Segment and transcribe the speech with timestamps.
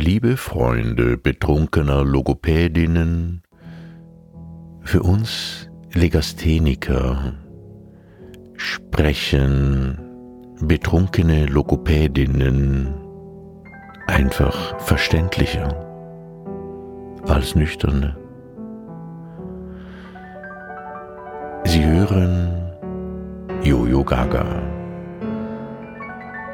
[0.00, 3.42] Liebe Freunde betrunkener Logopädinnen,
[4.82, 7.34] für uns Legastheniker
[8.54, 9.98] sprechen
[10.60, 12.94] betrunkene Logopädinnen
[14.06, 15.68] einfach verständlicher
[17.26, 18.16] als nüchterne.
[21.64, 22.72] Sie hören
[23.64, 24.77] Jojo Gaga,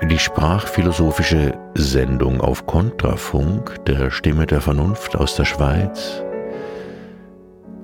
[0.08, 6.22] die sprachphilosophische Sendung auf Kontrafunk der Stimme der Vernunft aus der Schweiz.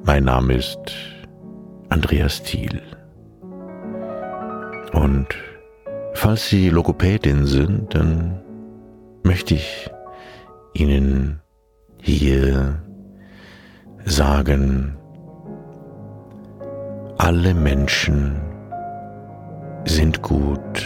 [0.02, 0.78] Mein Name ist
[1.88, 2.82] Andreas Thiel.
[4.92, 5.28] Und
[6.14, 8.42] falls Sie Logopädin sind, dann
[9.22, 9.90] möchte ich
[10.74, 11.40] Ihnen
[12.00, 12.82] hier
[14.04, 14.96] sagen,
[17.18, 18.40] alle Menschen
[19.84, 20.84] sind gut.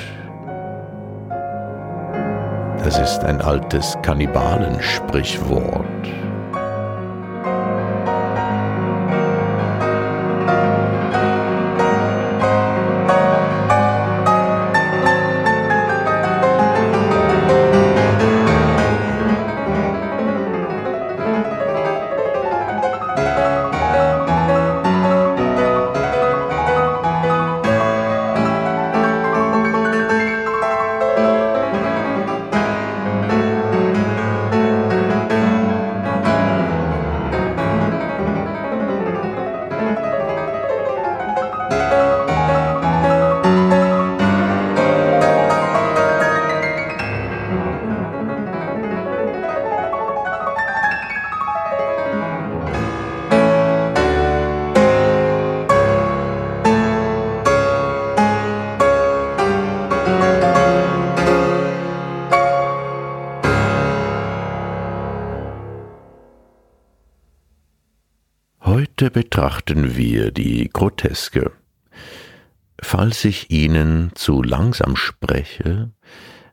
[2.85, 6.24] Das ist ein altes Kannibalensprichwort.
[70.85, 71.51] Groteske.
[72.79, 75.93] Falls ich Ihnen zu langsam spreche,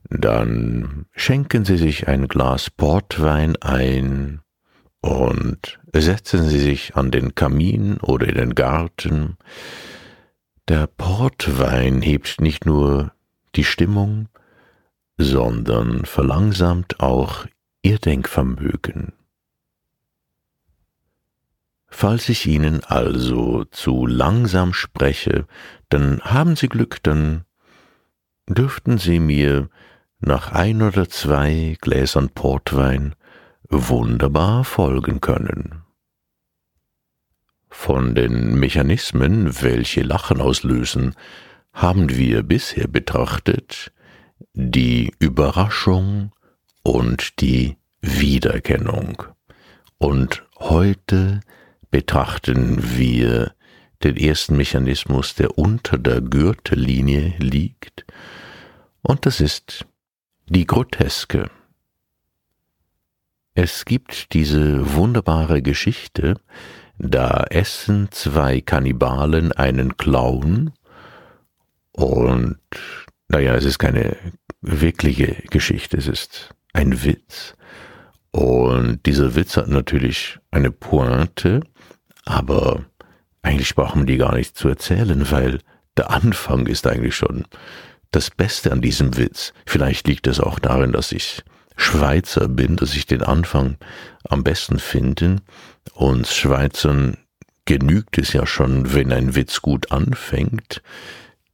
[0.10, 4.40] dann schenken Sie sich ein Glas Portwein ein
[5.02, 9.36] und setzen Sie sich an den Kamin oder in den Garten.
[10.70, 13.12] Der Portwein hebt nicht nur
[13.56, 14.30] die Stimmung,
[15.18, 17.48] sondern verlangsamt auch
[17.82, 19.12] Ihr Denkvermögen.
[21.94, 25.46] Falls ich Ihnen also zu langsam spreche,
[25.90, 27.44] dann haben Sie Glück, dann
[28.48, 29.70] dürften Sie mir
[30.20, 33.14] nach ein oder zwei Gläsern Portwein
[33.70, 35.84] wunderbar folgen können.
[37.70, 41.16] Von den Mechanismen, welche Lachen auslösen,
[41.74, 43.92] haben wir bisher betrachtet
[44.54, 46.32] die Überraschung
[46.84, 49.24] und die Wiedererkennung.
[49.98, 51.42] Und heute
[51.92, 53.54] betrachten wir
[54.04, 58.06] den ersten Mechanismus, der unter der Gürtellinie liegt,
[59.04, 59.86] und das ist
[60.48, 61.50] die Groteske.
[63.54, 66.40] Es gibt diese wunderbare Geschichte,
[66.98, 70.72] da essen zwei Kannibalen einen Clown
[71.92, 72.60] und
[73.28, 74.16] naja, es ist keine
[74.62, 77.56] wirkliche Geschichte, es ist ein Witz.
[78.32, 81.62] Und dieser Witz hat natürlich eine Pointe,
[82.32, 82.86] aber
[83.42, 85.60] eigentlich brauchen die gar nicht zu erzählen, weil
[85.98, 87.46] der Anfang ist eigentlich schon
[88.12, 89.54] das Beste an diesem Witz.
[89.66, 91.44] Vielleicht liegt es auch darin, dass ich
[91.76, 93.78] Schweizer bin, dass ich den Anfang
[94.30, 95.38] am besten finde.
[95.94, 97.18] Uns Schweizern
[97.66, 100.82] genügt es ja schon, wenn ein Witz gut anfängt,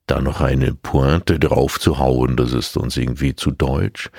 [0.06, 4.10] da noch eine Pointe drauf zu hauen, das ist uns irgendwie zu deutsch.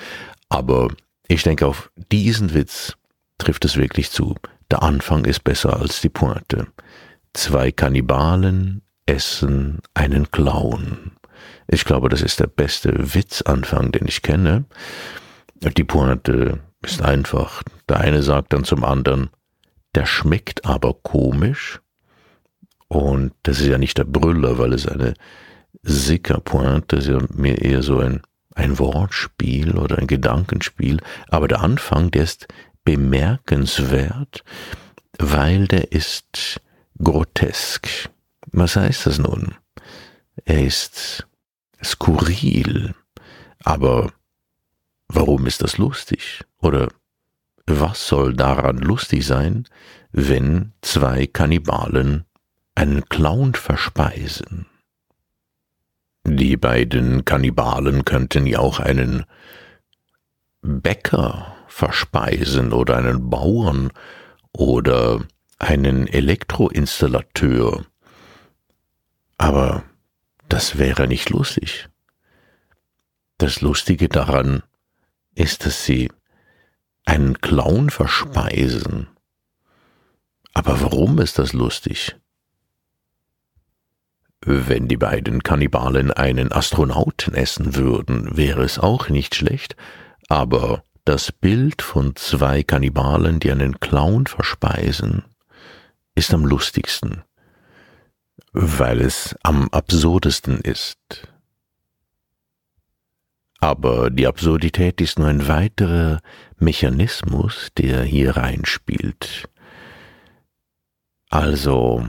[0.49, 0.89] Aber
[1.27, 2.95] ich denke, auf diesen Witz
[3.37, 4.35] trifft es wirklich zu.
[4.71, 6.67] Der Anfang ist besser als die Pointe.
[7.33, 11.11] Zwei Kannibalen essen einen Clown.
[11.67, 14.65] Ich glaube, das ist der beste Witzanfang, den ich kenne.
[15.77, 17.63] Die Pointe ist einfach.
[17.87, 19.29] Der eine sagt dann zum anderen,
[19.95, 21.79] der schmeckt aber komisch.
[22.87, 25.13] Und das ist ja nicht der Brüller, weil es eine
[25.83, 28.21] Sicker-Pointe ist ja mir eher so ein,
[28.55, 30.99] ein Wortspiel oder ein Gedankenspiel,
[31.29, 32.47] aber der Anfang, der ist
[32.83, 34.43] bemerkenswert,
[35.17, 36.61] weil der ist
[37.01, 38.09] grotesk.
[38.51, 39.55] Was heißt das nun?
[40.45, 41.27] Er ist
[41.83, 42.95] skurril.
[43.63, 44.11] Aber
[45.07, 46.43] warum ist das lustig?
[46.61, 46.87] Oder
[47.65, 49.67] was soll daran lustig sein,
[50.11, 52.25] wenn zwei Kannibalen
[52.75, 54.65] einen Clown verspeisen?
[56.23, 59.25] Die beiden Kannibalen könnten ja auch einen
[60.61, 63.91] Bäcker verspeisen oder einen Bauern
[64.51, 65.21] oder
[65.59, 67.85] einen Elektroinstallateur.
[69.37, 69.83] Aber
[70.49, 71.87] das wäre nicht lustig.
[73.37, 74.63] Das Lustige daran
[75.35, 76.11] ist, dass sie
[77.05, 79.07] einen Clown verspeisen.
[80.53, 82.17] Aber warum ist das lustig?
[84.41, 89.75] Wenn die beiden Kannibalen einen Astronauten essen würden, wäre es auch nicht schlecht,
[90.27, 95.23] aber das Bild von zwei Kannibalen, die einen Clown verspeisen,
[96.15, 97.23] ist am lustigsten,
[98.51, 101.27] weil es am absurdesten ist.
[103.59, 106.21] Aber die Absurdität ist nur ein weiterer
[106.57, 109.49] Mechanismus, der hier reinspielt.
[111.29, 112.07] Also,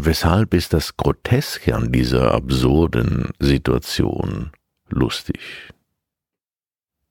[0.00, 4.52] Weshalb ist das Groteske an dieser absurden Situation
[4.88, 5.40] lustig?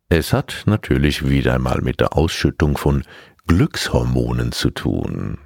[0.09, 3.03] Es hat natürlich wieder einmal mit der Ausschüttung von
[3.45, 5.37] Glückshormonen zu tun.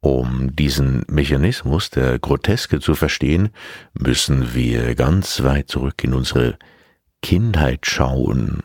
[0.00, 3.50] Um diesen Mechanismus der Groteske zu verstehen,
[3.94, 6.58] müssen wir ganz weit zurück in unsere
[7.22, 8.62] Kindheit schauen.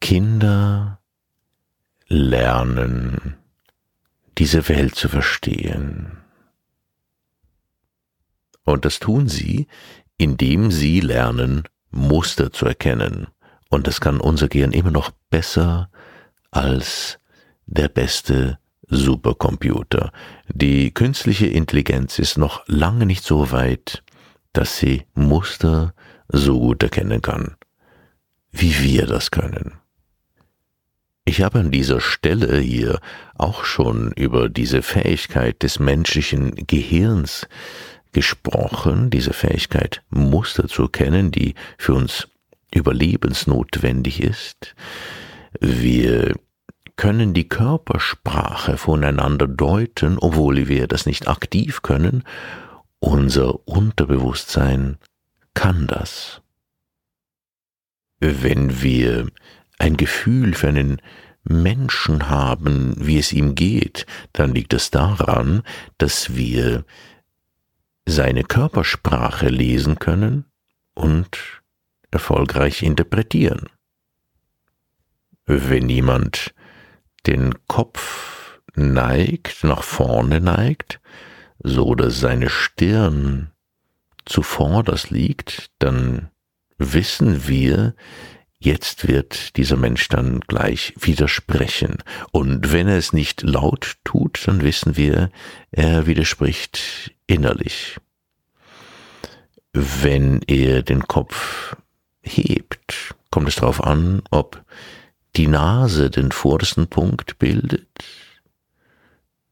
[0.00, 1.00] Kinder
[2.08, 3.36] lernen
[4.38, 6.18] diese Welt zu verstehen.
[8.64, 9.68] Und das tun sie,
[10.16, 11.64] indem sie lernen,
[11.96, 13.26] Muster zu erkennen.
[13.68, 15.90] Und das kann unser Gehirn immer noch besser
[16.50, 17.18] als
[17.66, 18.58] der beste
[18.88, 20.12] Supercomputer.
[20.48, 24.04] Die künstliche Intelligenz ist noch lange nicht so weit,
[24.52, 25.92] dass sie Muster
[26.28, 27.56] so gut erkennen kann,
[28.52, 29.74] wie wir das können.
[31.28, 33.00] Ich habe an dieser Stelle hier
[33.34, 37.48] auch schon über diese Fähigkeit des menschlichen Gehirns
[38.16, 42.28] gesprochen, diese Fähigkeit Muster zu erkennen, die für uns
[42.74, 44.74] überlebensnotwendig ist.
[45.60, 46.32] Wir
[46.96, 52.24] können die Körpersprache voneinander deuten, obwohl wir das nicht aktiv können.
[53.00, 54.96] Unser Unterbewusstsein
[55.52, 56.40] kann das.
[58.18, 59.26] Wenn wir
[59.78, 61.02] ein Gefühl für einen
[61.44, 65.62] Menschen haben, wie es ihm geht, dann liegt es daran,
[65.98, 66.86] dass wir
[68.06, 70.46] seine Körpersprache lesen können
[70.94, 71.62] und
[72.10, 73.68] erfolgreich interpretieren.
[75.44, 76.54] Wenn jemand
[77.26, 81.00] den Kopf neigt, nach vorne neigt,
[81.58, 83.50] so dass seine Stirn
[84.24, 86.30] zuvorderst liegt, dann
[86.78, 87.94] wissen wir,
[88.66, 91.98] Jetzt wird dieser Mensch dann gleich widersprechen.
[92.32, 95.30] Und wenn er es nicht laut tut, dann wissen wir,
[95.70, 97.96] er widerspricht innerlich.
[99.72, 101.76] Wenn er den Kopf
[102.22, 104.64] hebt, kommt es darauf an, ob
[105.36, 107.86] die Nase den vordersten Punkt bildet,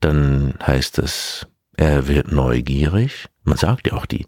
[0.00, 3.26] dann heißt das, er wird neugierig.
[3.44, 4.26] Man sagt ja auch, die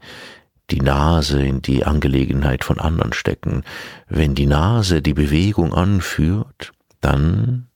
[0.71, 3.63] die Nase in die Angelegenheit von anderen stecken.
[4.09, 7.69] Wenn die Nase die Bewegung anführt, dann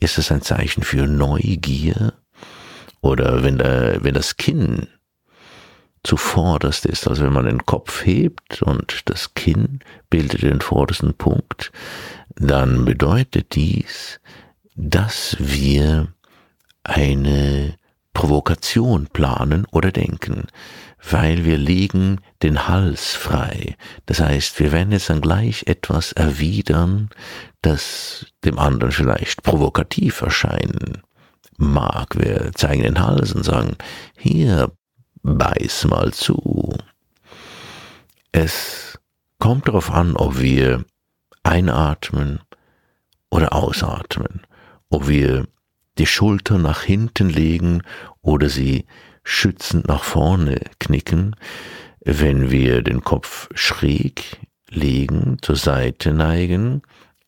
[0.00, 2.14] ist es ein Zeichen für Neugier.
[3.00, 4.88] Oder wenn, der, wenn das Kinn
[6.02, 11.70] zuvorderst ist, also wenn man den Kopf hebt und das Kinn bildet den vordersten Punkt,
[12.34, 14.20] dann bedeutet dies,
[14.74, 16.08] dass wir
[16.84, 17.74] eine
[18.14, 20.46] Provokation planen oder denken
[21.02, 23.76] weil wir legen den Hals frei.
[24.06, 27.10] Das heißt, wir werden jetzt dann gleich etwas erwidern,
[27.62, 31.02] das dem anderen vielleicht provokativ erscheinen
[31.56, 32.16] mag.
[32.16, 33.76] Wir zeigen den Hals und sagen,
[34.16, 34.70] hier,
[35.22, 36.76] beiß mal zu.
[38.32, 38.98] Es
[39.38, 40.84] kommt darauf an, ob wir
[41.42, 42.40] einatmen
[43.30, 44.42] oder ausatmen,
[44.90, 45.46] ob wir
[45.98, 47.82] die Schulter nach hinten legen
[48.22, 48.86] oder sie
[49.28, 51.36] schützend nach vorne knicken,
[52.02, 54.38] wenn wir den Kopf schräg
[54.70, 56.80] legen, zur Seite neigen,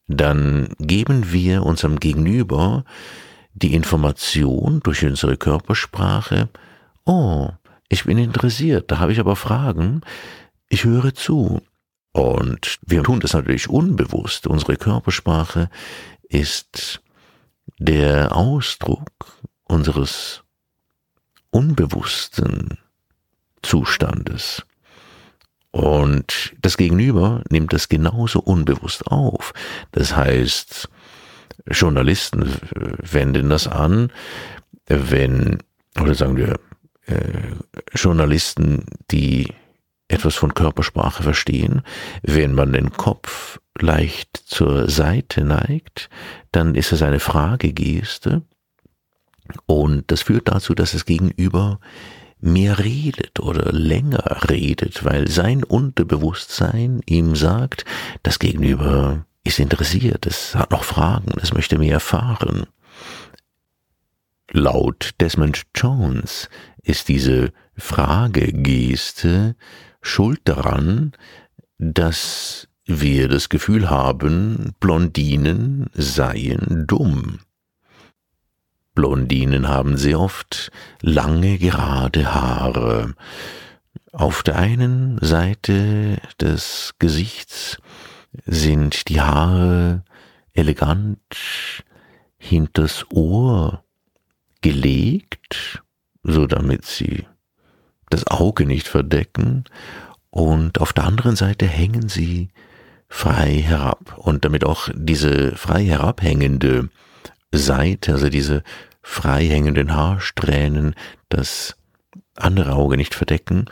[0.07, 2.85] dann geben wir unserem Gegenüber
[3.53, 6.49] die Information durch unsere Körpersprache,
[7.05, 7.51] oh,
[7.91, 10.01] ich bin interessiert, da habe ich aber Fragen,
[10.71, 11.61] ich höre zu.
[12.13, 14.47] Und wir tun das natürlich unbewusst.
[14.47, 15.69] Unsere Körpersprache
[16.29, 17.03] ist
[17.79, 19.11] der Ausdruck
[19.65, 20.43] unseres
[21.51, 22.79] unbewussten
[23.63, 24.65] Zustandes.
[25.71, 29.53] Und das Gegenüber nimmt das genauso unbewusst auf.
[29.93, 30.89] Das heißt,
[31.71, 32.57] Journalisten
[32.99, 34.13] wenden das an,
[34.87, 35.59] wenn,
[36.01, 36.59] oder sagen wir,
[37.07, 37.55] äh,
[37.95, 39.53] Journalisten, die
[40.09, 41.83] etwas von Körpersprache verstehen,
[42.23, 46.11] wenn man den Kopf leicht zur Seite neigt,
[46.51, 48.43] dann ist es eine Fragegeste
[49.67, 51.81] und das führt dazu, dass das Gegenüber
[52.41, 57.85] mehr redet oder länger redet, weil sein Unterbewusstsein ihm sagt,
[58.23, 62.67] das Gegenüber ist interessiert, es hat noch Fragen, es möchte mehr erfahren.
[64.53, 66.49] Laut Desmond Jones
[66.83, 69.55] ist diese Fragegeste
[70.03, 71.13] schuld daran,
[71.79, 77.41] dass wir das Gefühl haben, Blondinen seien dumm.
[79.01, 83.15] Blondinen haben sehr oft lange, gerade Haare.
[84.13, 87.79] Auf der einen Seite des Gesichts
[88.45, 90.05] sind die Haare
[90.53, 91.19] elegant
[92.37, 93.83] hinters Ohr
[94.61, 95.83] gelegt,
[96.23, 97.25] so damit sie
[98.11, 99.65] das Auge nicht verdecken,
[100.29, 102.51] und auf der anderen Seite hängen sie
[103.09, 106.91] frei herab und damit auch diese frei herabhängende
[107.51, 108.63] Seite, also diese
[109.03, 110.95] frei hängenden Haarsträhnen,
[111.29, 111.77] das
[112.37, 113.67] andere Auge nicht verdecken,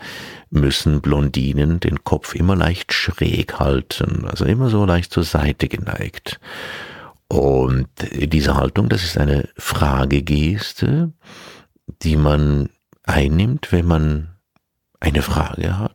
[0.50, 6.40] müssen Blondinen den Kopf immer leicht schräg halten, also immer so leicht zur Seite geneigt.
[7.28, 11.12] Und diese Haltung, das ist eine Fragegeste,
[12.02, 12.70] die man
[13.04, 14.36] einnimmt, wenn man
[15.00, 15.94] eine Frage hat.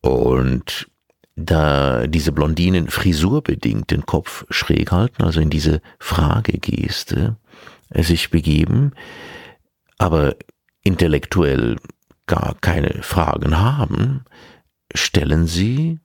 [0.00, 0.88] Und
[1.34, 7.36] da diese Blondinen frisurbedingt den Kopf schräg halten, also in diese Fragegeste
[7.94, 8.92] sich begeben,
[9.98, 10.36] aber
[10.82, 11.76] intellektuell
[12.26, 14.24] gar keine Fragen haben,
[14.94, 16.00] stellen sie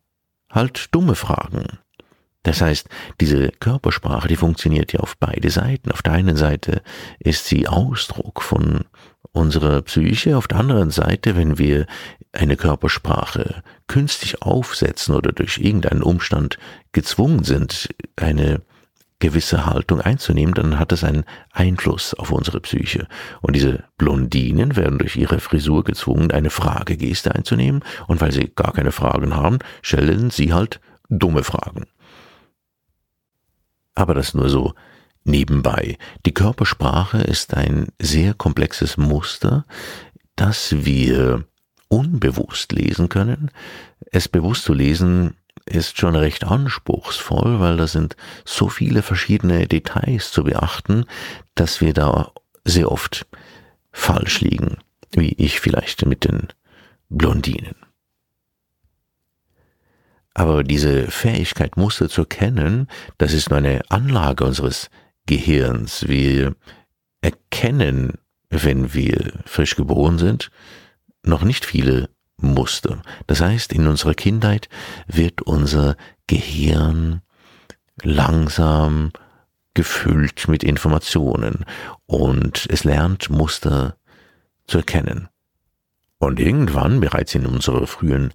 [0.49, 1.79] halt dumme Fragen.
[2.43, 2.87] Das heißt,
[3.19, 5.91] diese Körpersprache, die funktioniert ja auf beide Seiten.
[5.91, 6.81] Auf der einen Seite
[7.19, 8.85] ist sie Ausdruck von
[9.33, 11.85] unserer Psyche, auf der anderen Seite, wenn wir
[12.31, 16.57] eine Körpersprache künstlich aufsetzen oder durch irgendeinen Umstand
[16.93, 18.61] gezwungen sind, eine
[19.19, 23.07] gewisse Haltung einzunehmen, dann hat das einen Einfluss auf unsere Psyche.
[23.41, 27.83] Und diese Blondinen werden durch ihre Frisur gezwungen, eine Fragegeste einzunehmen.
[28.07, 31.85] Und weil sie gar keine Fragen haben, stellen sie halt dumme Fragen
[33.97, 34.73] aber das nur so
[35.23, 35.97] nebenbei.
[36.25, 39.65] Die Körpersprache ist ein sehr komplexes Muster,
[40.35, 41.45] das wir
[41.89, 43.49] unbewusst lesen können.
[44.11, 45.35] Es bewusst zu lesen
[45.67, 51.05] ist schon recht anspruchsvoll, weil da sind so viele verschiedene Details zu beachten,
[51.55, 52.31] dass wir da
[52.63, 53.25] sehr oft
[53.91, 54.77] falsch liegen,
[55.11, 56.47] wie ich vielleicht mit den
[57.09, 57.75] Blondinen.
[60.33, 64.91] Aber diese Fähigkeit, Muster zu erkennen, das ist nur eine Anlage unseres
[65.25, 66.07] Gehirns.
[66.07, 66.55] Wir
[67.21, 68.19] erkennen,
[68.49, 70.51] wenn wir frisch geboren sind,
[71.23, 72.09] noch nicht viele
[72.41, 73.01] Muster.
[73.25, 74.69] Das heißt, in unserer Kindheit
[75.07, 75.95] wird unser
[76.27, 77.21] Gehirn
[78.03, 79.11] langsam
[79.73, 81.65] gefüllt mit Informationen
[82.05, 83.97] und es lernt Muster
[84.65, 85.29] zu erkennen.
[86.19, 88.33] Und irgendwann, bereits in unserer frühen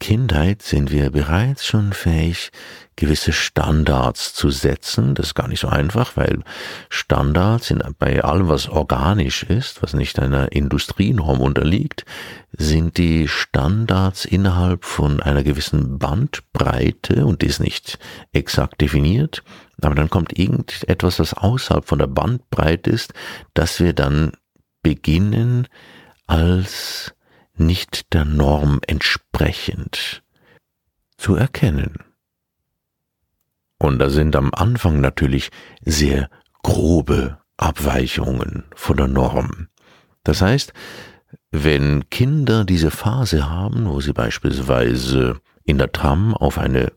[0.00, 2.50] Kindheit sind wir bereits schon fähig,
[2.96, 5.14] gewisse Standards zu setzen.
[5.14, 6.42] Das ist gar nicht so einfach, weil
[6.88, 12.04] Standards sind bei allem, was organisch ist, was nicht einer Industrienorm unterliegt,
[12.52, 17.98] sind die Standards innerhalb von einer gewissen Bandbreite und die ist nicht
[18.32, 19.42] exakt definiert.
[19.80, 23.14] Aber dann kommt irgendetwas, was außerhalb von der Bandbreite ist,
[23.54, 24.32] dass wir dann
[24.82, 25.68] beginnen
[26.26, 27.14] als
[27.54, 30.22] nicht der Norm entsprechend
[31.16, 31.94] zu erkennen.
[33.78, 35.50] Und da sind am Anfang natürlich
[35.84, 36.30] sehr
[36.62, 39.68] grobe Abweichungen von der Norm.
[40.24, 40.72] Das heißt,
[41.50, 46.92] wenn Kinder diese Phase haben, wo sie beispielsweise in der Tram auf eine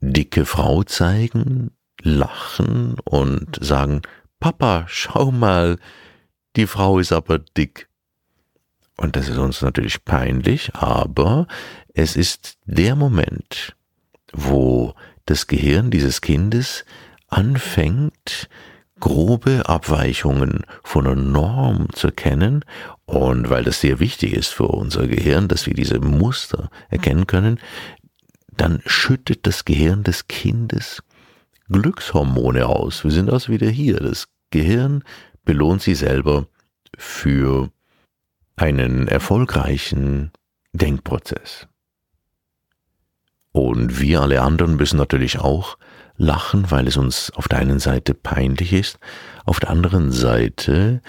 [0.00, 1.70] dicke Frau zeigen,
[2.02, 4.02] lachen und sagen,
[4.40, 5.78] Papa, schau mal,
[6.56, 7.88] die Frau ist aber dick.
[9.02, 11.48] Und das ist uns natürlich peinlich, aber
[11.92, 13.74] es ist der Moment,
[14.32, 14.94] wo
[15.26, 16.84] das Gehirn dieses Kindes
[17.26, 18.48] anfängt,
[19.00, 22.64] grobe Abweichungen von der Norm zu erkennen
[23.04, 27.58] und weil das sehr wichtig ist für unser Gehirn, dass wir diese Muster erkennen können,
[28.56, 31.02] dann schüttet das Gehirn des Kindes
[31.68, 33.02] Glückshormone aus.
[33.02, 33.96] Wir sind also wieder hier.
[33.96, 35.02] Das Gehirn
[35.44, 36.46] belohnt sie selber
[36.96, 37.72] für
[38.56, 40.30] einen erfolgreichen
[40.72, 41.68] Denkprozess.
[43.52, 45.76] Und wir alle anderen müssen natürlich auch
[46.16, 48.98] lachen, weil es uns auf der einen Seite peinlich ist,
[49.44, 51.02] auf der anderen Seite,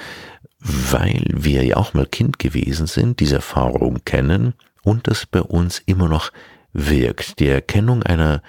[0.60, 5.80] weil wir ja auch mal Kind gewesen sind, diese Erfahrung kennen und das bei uns
[5.86, 6.32] immer noch
[6.74, 7.40] wirkt.
[7.40, 8.42] Die Erkennung einer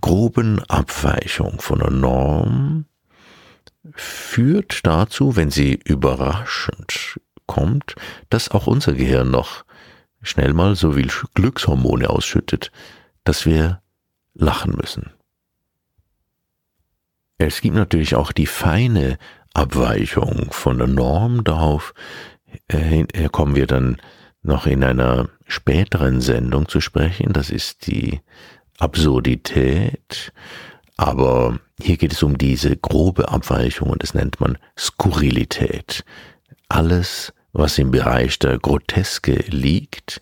[0.00, 2.86] groben Abweichung von der Norm
[3.94, 7.20] führt dazu, wenn sie überraschend
[7.52, 7.94] kommt,
[8.30, 9.64] dass auch unser Gehirn noch
[10.22, 12.72] schnell mal so viel Glückshormone ausschüttet,
[13.24, 13.82] dass wir
[14.34, 15.10] lachen müssen.
[17.36, 19.18] Es gibt natürlich auch die feine
[19.52, 21.44] Abweichung von der Norm.
[21.44, 21.92] Darauf
[22.68, 23.98] äh, kommen wir dann
[24.42, 27.32] noch in einer späteren Sendung zu sprechen.
[27.32, 28.20] Das ist die
[28.78, 30.32] Absurdität.
[30.96, 36.04] Aber hier geht es um diese grobe Abweichung und das nennt man Skurrilität.
[36.68, 40.20] Alles, was im Bereich der Groteske liegt,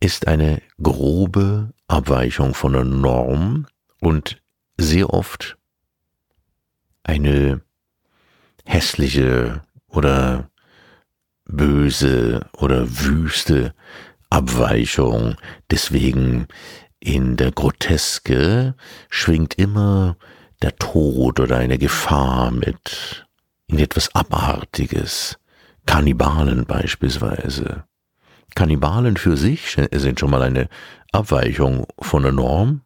[0.00, 3.66] ist eine grobe Abweichung von der Norm
[4.00, 4.40] und
[4.76, 5.56] sehr oft
[7.02, 7.62] eine
[8.64, 10.50] hässliche oder
[11.44, 13.74] böse oder wüste
[14.28, 15.36] Abweichung.
[15.70, 16.48] Deswegen
[16.98, 18.74] in der Groteske
[19.08, 20.16] schwingt immer
[20.62, 23.26] der Tod oder eine Gefahr mit,
[23.68, 25.38] in etwas Abartiges.
[25.86, 27.84] Kannibalen beispielsweise.
[28.54, 30.68] Kannibalen für sich sind schon mal eine
[31.12, 32.82] Abweichung von der Norm,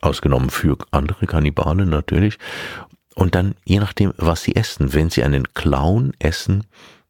[0.00, 2.38] ausgenommen für andere Kannibalen natürlich.
[3.14, 6.64] Und dann, je nachdem, was sie essen, wenn sie einen Clown essen,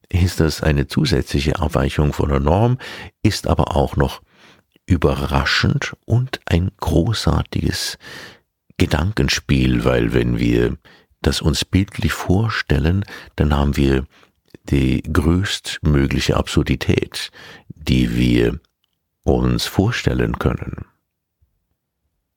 [0.09, 2.79] ist das eine zusätzliche Abweichung von der Norm,
[3.23, 4.23] ist aber auch noch
[4.87, 7.97] überraschend und ein großartiges
[8.77, 10.77] Gedankenspiel, weil wenn wir
[11.23, 13.05] das uns bildlich vorstellen,
[13.37, 14.05] dann haben wir
[14.65, 17.31] die größtmögliche Absurdität,
[17.69, 18.61] die wir
[19.23, 20.85] uns vorstellen können.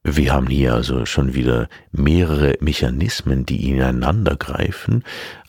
[0.03, 5.03] Wir haben hier also schon wieder mehrere Mechanismen, die ineinander greifen.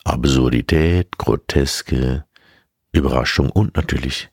[0.05, 2.25] Absurdität, Groteske,
[2.93, 4.31] Überraschung und natürlich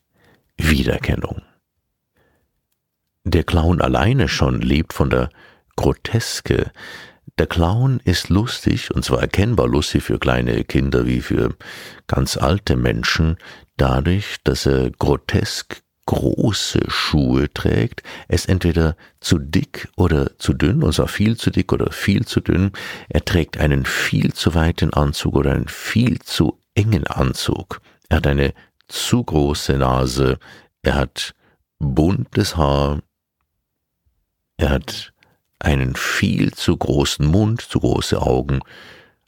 [0.56, 1.42] Wiedererkennung.
[3.24, 5.30] Der Clown alleine schon lebt von der
[5.76, 6.70] Groteske.
[7.38, 11.56] Der Clown ist lustig, und zwar erkennbar lustig für kleine Kinder wie für
[12.06, 13.36] ganz alte Menschen,
[13.76, 20.92] dadurch, dass er grotesk große Schuhe trägt, es entweder zu dick oder zu dünn, und
[20.92, 22.72] zwar viel zu dick oder viel zu dünn,
[23.08, 28.26] er trägt einen viel zu weiten Anzug oder einen viel zu engen Anzug, er hat
[28.26, 28.52] eine
[28.88, 30.38] zu große Nase,
[30.82, 31.34] er hat
[31.78, 33.00] buntes Haar,
[34.56, 35.11] er hat
[35.62, 38.60] einen viel zu großen Mund, zu große Augen,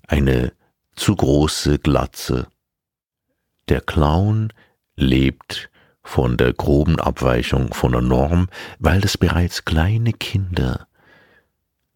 [0.06, 0.52] eine
[0.96, 2.46] zu große Glatze.
[3.68, 4.52] Der Clown
[4.96, 5.70] lebt
[6.02, 10.86] von der groben Abweichung von der Norm, weil das bereits kleine Kinder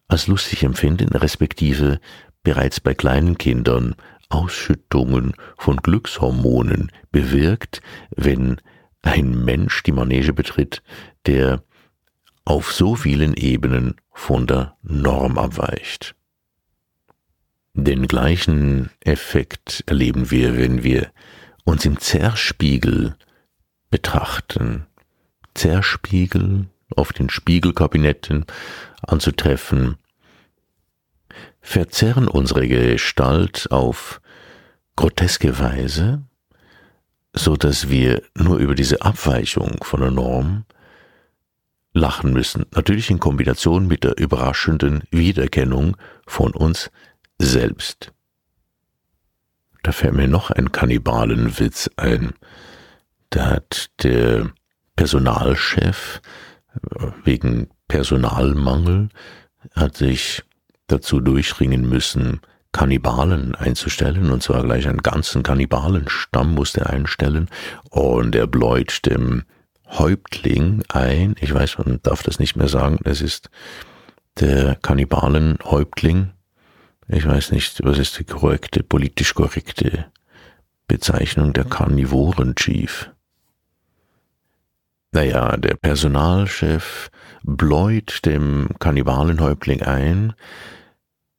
[0.07, 1.99] als lustig empfinden, respektive
[2.41, 3.95] bereits bei kleinen Kindern
[4.29, 7.81] Ausschüttungen von Glückshormonen bewirkt,
[8.15, 8.57] wenn
[9.01, 10.81] ein Mensch die Manege betritt,
[11.25, 11.63] der
[12.49, 16.15] auf so vielen Ebenen von der Norm abweicht.
[17.75, 21.11] Den gleichen Effekt erleben wir, wenn wir
[21.63, 23.15] uns im Zerspiegel
[23.91, 24.87] betrachten.
[25.53, 28.45] Zerspiegel auf den Spiegelkabinetten
[29.03, 29.97] anzutreffen,
[31.61, 34.21] verzerren unsere Gestalt auf
[34.95, 36.23] groteske Weise,
[37.31, 40.65] so dass wir nur über diese Abweichung von der Norm
[41.93, 45.97] lachen müssen, natürlich in Kombination mit der überraschenden Wiedererkennung
[46.27, 46.91] von uns
[47.39, 48.13] selbst.
[49.83, 52.33] Da fällt mir noch ein Kannibalenwitz ein.
[53.29, 54.51] Da hat der
[54.95, 56.21] Personalchef
[57.23, 59.09] wegen Personalmangel
[59.73, 60.43] hat sich
[60.87, 67.49] dazu durchringen müssen, Kannibalen einzustellen, und zwar gleich einen ganzen Kannibalenstamm musste er einstellen,
[67.89, 69.43] und er bläut dem
[69.89, 73.49] Häuptling ein, ich weiß, man darf das nicht mehr sagen, es ist
[74.39, 76.31] der Kannibalenhäuptling,
[77.07, 80.05] ich weiß nicht, was ist die korrekte, politisch korrekte
[80.87, 81.53] Bezeichnung?
[81.53, 83.09] Der Karnivoren-Chief.
[85.11, 87.09] Naja, der Personalchef
[87.41, 90.33] bläut dem Kannibalenhäuptling ein,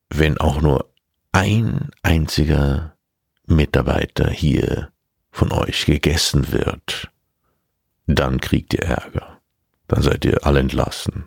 [0.08, 0.90] wenn auch nur
[1.30, 2.96] ein einziger
[3.46, 4.90] Mitarbeiter hier
[5.30, 7.10] von euch gegessen wird,
[8.14, 9.40] dann kriegt ihr Ärger.
[9.88, 11.26] Dann seid ihr alle entlassen.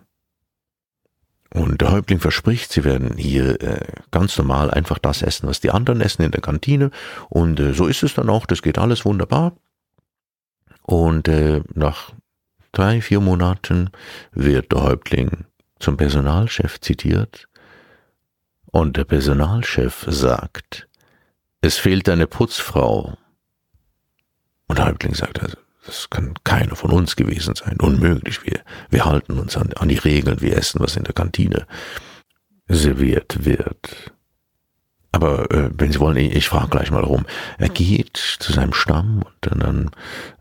[1.53, 5.69] Und der Häuptling verspricht, sie werden hier äh, ganz normal einfach das essen, was die
[5.69, 6.89] anderen essen in der Kantine.
[7.29, 9.53] Und äh, so ist es dann auch, das geht alles wunderbar.
[10.81, 12.11] Und äh, nach
[12.71, 13.91] drei, vier Monaten
[14.31, 15.45] wird der Häuptling
[15.79, 17.47] zum Personalchef zitiert.
[18.65, 20.87] Und der Personalchef sagt,
[21.61, 23.15] es fehlt eine Putzfrau.
[24.67, 27.77] Und der Häuptling sagt also, das kann keiner von uns gewesen sein.
[27.79, 28.43] Unmöglich.
[28.45, 30.41] Wir, wir halten uns an, an die Regeln.
[30.41, 31.65] Wir essen, was in der Kantine
[32.67, 34.13] serviert wird.
[35.11, 37.25] Aber äh, wenn Sie wollen, ich, ich frage gleich mal rum.
[37.59, 39.91] Er geht zu seinem Stamm und dann, dann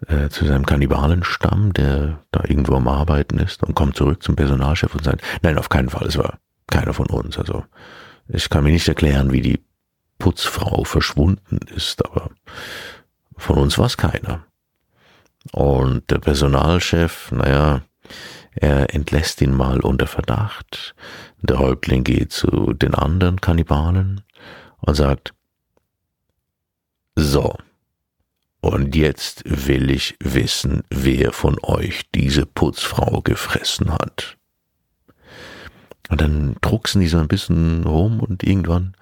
[0.08, 4.94] äh, zu seinem Kannibalenstamm, der da irgendwo am Arbeiten ist und kommt zurück zum Personalchef
[4.94, 7.36] und sagt, nein, auf keinen Fall, es war keiner von uns.
[7.36, 7.64] Also
[8.28, 9.60] ich kann mir nicht erklären, wie die
[10.18, 12.30] Putzfrau verschwunden ist, aber
[13.36, 14.46] von uns war es keiner.
[15.50, 17.82] Und der Personalchef, naja,
[18.54, 20.94] er entlässt ihn mal unter Verdacht.
[21.40, 24.20] Der Häuptling geht zu den anderen Kannibalen
[24.78, 25.34] und sagt,
[27.16, 27.56] so,
[28.60, 34.36] und jetzt will ich wissen, wer von euch diese Putzfrau gefressen hat.
[36.08, 38.94] Und dann drucksen die so ein bisschen rum und irgendwann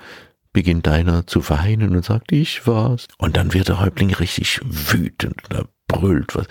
[0.52, 3.06] beginnt einer zu weinen und sagt, ich war's.
[3.18, 6.46] Und dann wird der Häuptling richtig wütend er brüllt.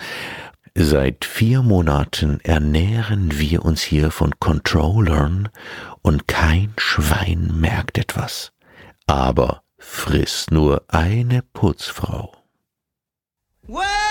[0.74, 5.48] Seit vier Monaten ernähren wir uns hier von Controllern
[6.02, 8.52] und kein Schwein merkt etwas.
[9.06, 12.32] Aber frisst nur eine Putzfrau.
[13.66, 14.09] Well,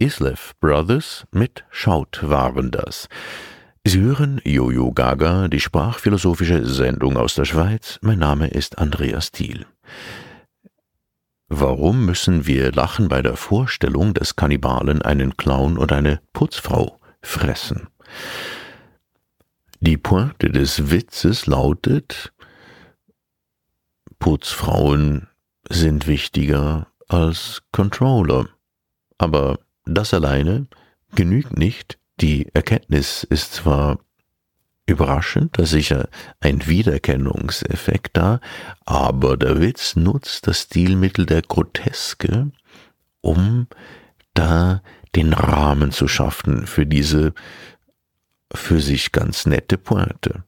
[0.00, 3.06] Islev Brothers mit Schaut waren das.
[3.84, 7.98] Sie hören Jojo Gaga, die sprachphilosophische Sendung aus der Schweiz.
[8.00, 9.66] Mein Name ist Andreas Thiel.
[11.48, 17.88] Warum müssen wir lachen bei der Vorstellung, dass Kannibalen einen Clown und eine Putzfrau fressen?
[19.80, 22.32] Die Pointe des Witzes lautet,
[24.18, 25.28] Putzfrauen
[25.68, 28.48] sind wichtiger als Controller.
[29.18, 30.66] Aber das alleine
[31.14, 31.98] genügt nicht.
[32.20, 33.98] Die Erkenntnis ist zwar
[34.86, 36.08] überraschend, da sicher
[36.40, 38.40] ein Wiedererkennungseffekt da,
[38.84, 42.50] aber der Witz nutzt das Stilmittel der Groteske,
[43.20, 43.68] um
[44.34, 44.82] da
[45.14, 47.32] den Rahmen zu schaffen für diese
[48.52, 50.44] für sich ganz nette Pointe.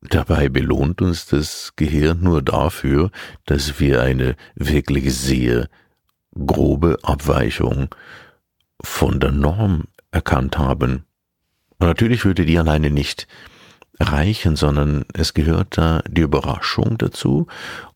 [0.00, 3.10] Dabei belohnt uns das Gehirn nur dafür,
[3.46, 5.68] dass wir eine wirklich sehr
[6.46, 7.94] grobe Abweichung
[8.82, 11.04] von der Norm erkannt haben.
[11.78, 13.26] Und natürlich würde die alleine nicht
[14.00, 17.46] reichen, sondern es gehört da die Überraschung dazu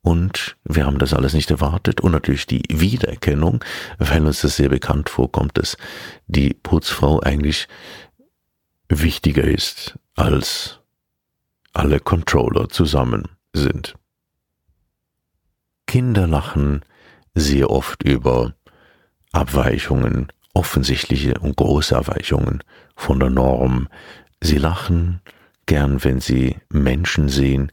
[0.02, 3.64] und wir haben das alles nicht erwartet und natürlich die Wiedererkennung,
[3.98, 5.76] weil uns das sehr bekannt vorkommt, dass
[6.26, 7.66] die Putzfrau eigentlich
[8.88, 10.80] wichtiger ist als
[11.72, 13.94] alle Controller zusammen sind.
[15.86, 16.82] Kinder lachen
[17.38, 18.54] sehr oft über
[19.32, 22.62] Abweichungen, offensichtliche und große Abweichungen
[22.96, 23.88] von der Norm.
[24.40, 25.20] Sie lachen
[25.66, 27.70] gern, wenn sie Menschen sehen,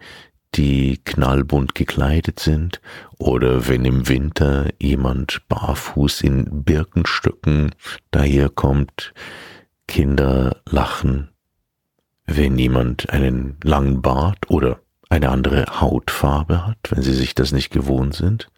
[0.56, 2.80] die knallbunt gekleidet sind
[3.18, 7.76] oder wenn im Winter jemand barfuß in Birkenstöcken
[8.12, 9.14] daherkommt.
[9.88, 11.30] Kinder lachen,
[12.26, 17.70] wenn jemand einen langen Bart oder eine andere Hautfarbe hat, wenn sie sich das nicht
[17.70, 18.50] gewohnt sind.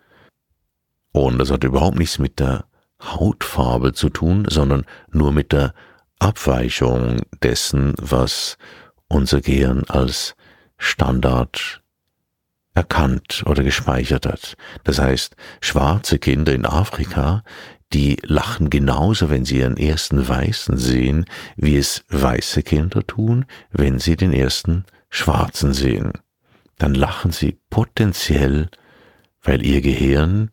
[1.26, 2.66] Und das hat überhaupt nichts mit der
[3.02, 5.74] Hautfarbe zu tun, sondern nur mit der
[6.20, 8.58] Abweichung dessen, was
[9.08, 10.36] unser Gehirn als
[10.78, 11.82] Standard
[12.76, 14.58] erkannt oder gespeichert hat.
[14.84, 17.44] Das heißt, schwarze Kinder in Afrika,
[17.94, 21.26] die lachen genauso, wenn sie ihren ersten Weißen sehen,
[21.56, 26.14] wie es weiße Kinder tun, wenn sie den ersten Schwarzen sehen.
[26.78, 28.70] Dann lachen sie potenziell,
[29.42, 30.52] weil ihr Gehirn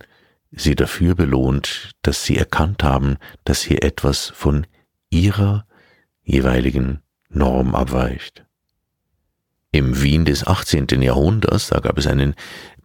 [0.56, 4.66] sie dafür belohnt, dass sie erkannt haben, dass hier etwas von
[5.10, 5.66] ihrer
[6.22, 8.44] jeweiligen Norm abweicht.
[9.72, 10.86] Im Wien des 18.
[11.02, 12.34] Jahrhunderts, da gab es einen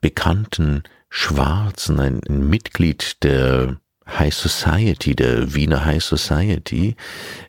[0.02, 6.96] bekannten Schwarzen, ein, Mitglied der High Society, der Wiener High Society,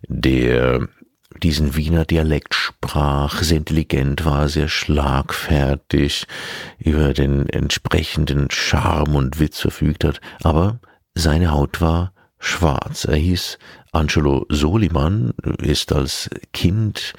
[0.07, 0.89] der
[1.38, 6.27] diesen Wiener Dialekt sprach, sehr intelligent war, sehr schlagfertig,
[6.79, 10.81] über den entsprechenden Charme und Witz verfügt hat, aber
[11.14, 13.05] seine Haut war schwarz.
[13.05, 13.59] Er hieß
[13.93, 17.14] Angelo Soliman, ist als Kind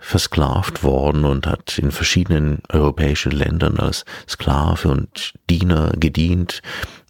[0.00, 6.62] versklavt worden und hat in verschiedenen europäischen Ländern als Sklave und Diener gedient,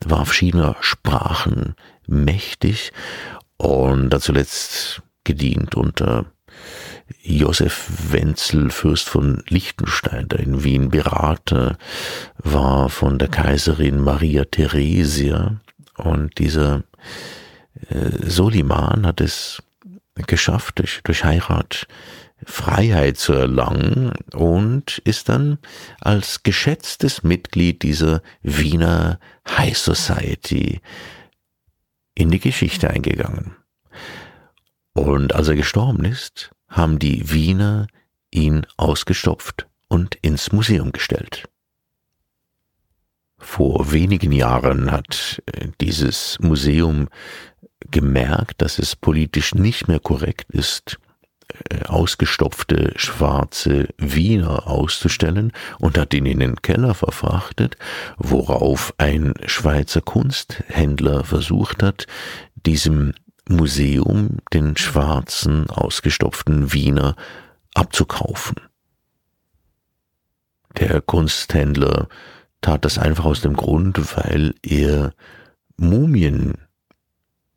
[0.04, 1.74] war verschiedener Sprachen
[2.06, 2.92] mächtig
[3.58, 6.24] und hat zuletzt gedient unter
[7.22, 11.78] Josef Wenzel, Fürst von Liechtenstein, der in Wien Berater
[12.38, 15.60] war von der Kaiserin Maria Theresia.
[15.96, 16.84] Und dieser
[17.88, 19.62] äh, Soliman hat es
[20.26, 21.86] geschafft, durch, durch Heirat
[22.44, 25.58] Freiheit zu erlangen und ist dann
[26.00, 29.18] als geschätztes Mitglied dieser Wiener
[29.48, 30.80] High Society
[32.14, 33.56] in die Geschichte eingegangen.
[34.92, 37.86] Und als er gestorben ist, haben die Wiener
[38.30, 41.48] ihn ausgestopft und ins Museum gestellt.
[43.38, 47.08] Vor wenigen Jahren hat äh, dieses Museum
[47.90, 50.98] gemerkt, dass es politisch nicht mehr korrekt ist,
[51.70, 57.76] äh, ausgestopfte schwarze Wiener auszustellen und hat ihn in den Keller verfrachtet,
[58.18, 62.06] worauf ein Schweizer Kunsthändler versucht hat,
[62.54, 63.14] diesem
[63.50, 67.16] Museum den schwarzen, ausgestopften Wiener
[67.74, 68.56] abzukaufen.
[70.78, 72.08] Der Kunsthändler
[72.60, 75.12] tat das einfach aus dem Grund, weil er
[75.76, 76.54] Mumien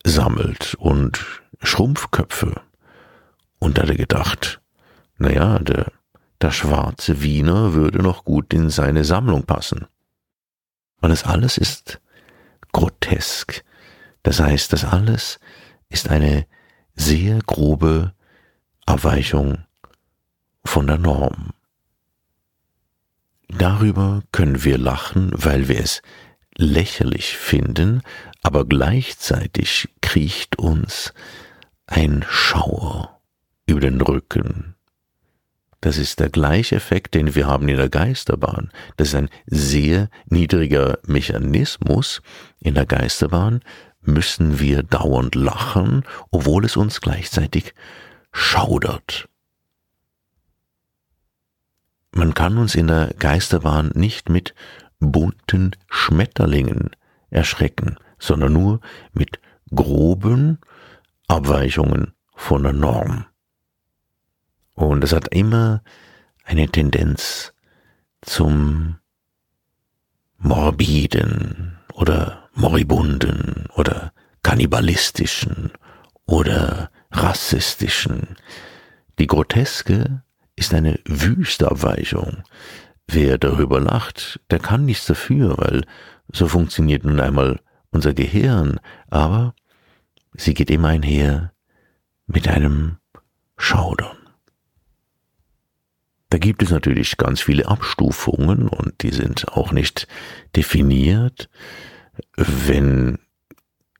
[0.03, 1.25] sammelt und
[1.61, 2.61] Schrumpfköpfe.
[3.59, 4.61] Und da hat er gedacht,
[5.17, 5.91] naja, der,
[6.41, 9.85] der schwarze Wiener würde noch gut in seine Sammlung passen.
[11.01, 11.99] Und das alles ist
[12.71, 13.63] grotesk.
[14.23, 15.39] Das heißt, das alles
[15.91, 16.45] ist eine
[16.95, 18.13] sehr grobe
[18.85, 19.59] Abweichung
[20.65, 21.51] von der Norm.
[23.49, 26.01] Darüber können wir lachen, weil wir es
[26.55, 28.01] lächerlich finden,
[28.41, 31.13] aber gleichzeitig kriecht uns
[31.85, 33.21] ein Schauer
[33.65, 34.75] über den Rücken.
[35.81, 38.71] Das ist der gleiche Effekt, den wir haben in der Geisterbahn.
[38.97, 42.21] Das ist ein sehr niedriger Mechanismus
[42.59, 43.61] in der Geisterbahn,
[44.01, 47.73] müssen wir dauernd lachen, obwohl es uns gleichzeitig
[48.31, 49.27] schaudert.
[52.11, 54.53] Man kann uns in der Geisterbahn nicht mit
[54.99, 56.89] bunten Schmetterlingen
[57.29, 58.81] erschrecken, sondern nur
[59.13, 59.39] mit
[59.73, 60.59] groben
[61.27, 63.25] Abweichungen von der Norm.
[64.73, 65.81] Und es hat immer
[66.43, 67.53] eine Tendenz
[68.21, 68.97] zum
[70.37, 75.71] Morbiden oder moribunden oder kannibalistischen
[76.25, 78.37] oder rassistischen.
[79.19, 80.21] Die Groteske
[80.55, 82.43] ist eine wüste Abweichung.
[83.07, 85.85] Wer darüber lacht, der kann nichts dafür, weil
[86.31, 89.55] so funktioniert nun einmal unser Gehirn, aber
[90.33, 91.51] sie geht immer einher
[92.27, 92.97] mit einem
[93.57, 94.17] Schaudern.
[96.29, 100.07] Da gibt es natürlich ganz viele Abstufungen und die sind auch nicht
[100.55, 101.49] definiert.
[102.35, 103.19] Wenn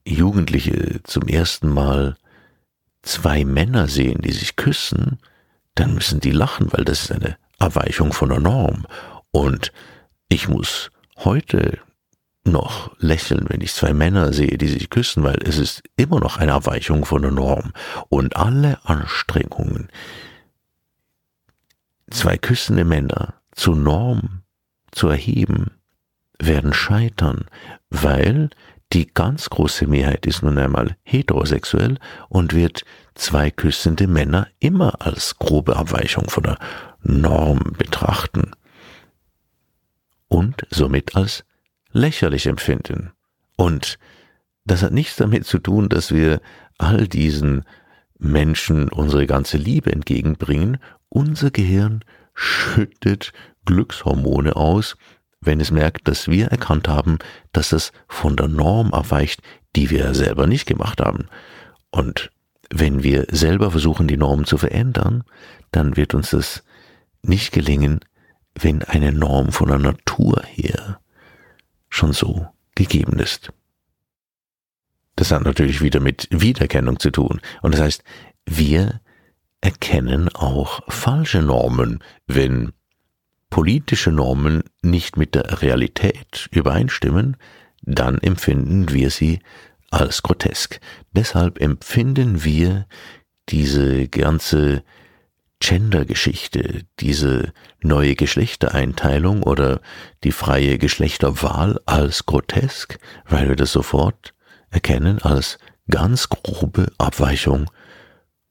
[0.04, 2.16] Jugendliche zum ersten Mal
[3.02, 5.18] zwei Männer sehen, die sich küssen,
[5.74, 8.86] dann müssen die lachen, weil das ist eine Abweichung von der Norm.
[9.30, 9.72] Und
[10.28, 11.78] ich muss heute
[12.44, 16.36] noch lächeln, wenn ich zwei Männer sehe, die sich küssen, weil es ist immer noch
[16.38, 17.72] eine Abweichung von der Norm.
[18.08, 19.88] Und alle Anstrengungen,
[22.10, 24.42] zwei küssende Männer zur Norm
[24.90, 25.70] zu erheben,
[26.46, 27.46] werden scheitern,
[27.90, 28.50] weil
[28.92, 35.38] die ganz große Mehrheit ist nun einmal heterosexuell und wird zwei küssende Männer immer als
[35.38, 36.58] grobe Abweichung von der
[37.02, 38.52] Norm betrachten
[40.28, 41.44] und somit als
[41.92, 43.12] lächerlich empfinden.
[43.56, 43.98] Und
[44.64, 46.40] das hat nichts damit zu tun, dass wir
[46.78, 47.64] all diesen
[48.18, 50.78] Menschen unsere ganze Liebe entgegenbringen.
[51.08, 53.32] Unser Gehirn schüttet
[53.64, 54.96] Glückshormone aus,
[55.42, 57.18] wenn es merkt, dass wir erkannt haben,
[57.52, 59.42] dass es von der Norm abweicht,
[59.76, 61.26] die wir selber nicht gemacht haben.
[61.90, 62.30] Und
[62.70, 65.24] wenn wir selber versuchen, die Norm zu verändern,
[65.72, 66.62] dann wird uns das
[67.22, 68.00] nicht gelingen,
[68.54, 71.00] wenn eine Norm von der Natur her
[71.88, 73.52] schon so gegeben ist.
[75.16, 77.40] Das hat natürlich wieder mit Wiedererkennung zu tun.
[77.60, 78.04] Und das heißt,
[78.46, 79.00] wir
[79.60, 82.72] erkennen auch falsche Normen, wenn
[83.52, 87.36] politische Normen nicht mit der Realität übereinstimmen,
[87.82, 89.40] dann empfinden wir sie
[89.90, 90.80] als grotesk.
[91.12, 92.86] Deshalb empfinden wir
[93.50, 94.82] diese ganze
[95.60, 99.82] Gender-Geschichte, diese neue Geschlechtereinteilung oder
[100.24, 104.32] die freie Geschlechterwahl als grotesk, weil wir das sofort
[104.70, 105.58] erkennen als
[105.90, 107.70] ganz grobe Abweichung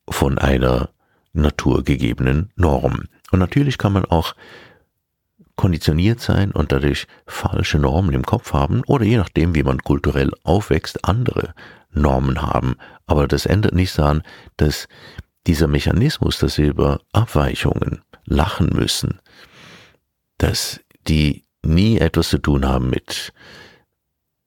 [0.07, 0.91] von einer
[1.33, 3.05] naturgegebenen Norm.
[3.31, 4.35] Und natürlich kann man auch
[5.62, 10.32] konditioniert sein und dadurch falsche Normen im Kopf haben oder je nachdem, wie man kulturell
[10.41, 11.54] aufwächst, andere
[11.91, 12.78] Normen haben.
[13.06, 14.24] Aber das ändert nichts daran,
[14.58, 14.88] dass
[15.45, 19.19] dieser Mechanismus, dass wir über Abweichungen lachen müssen,
[20.39, 23.32] dass die nie etwas zu tun haben mit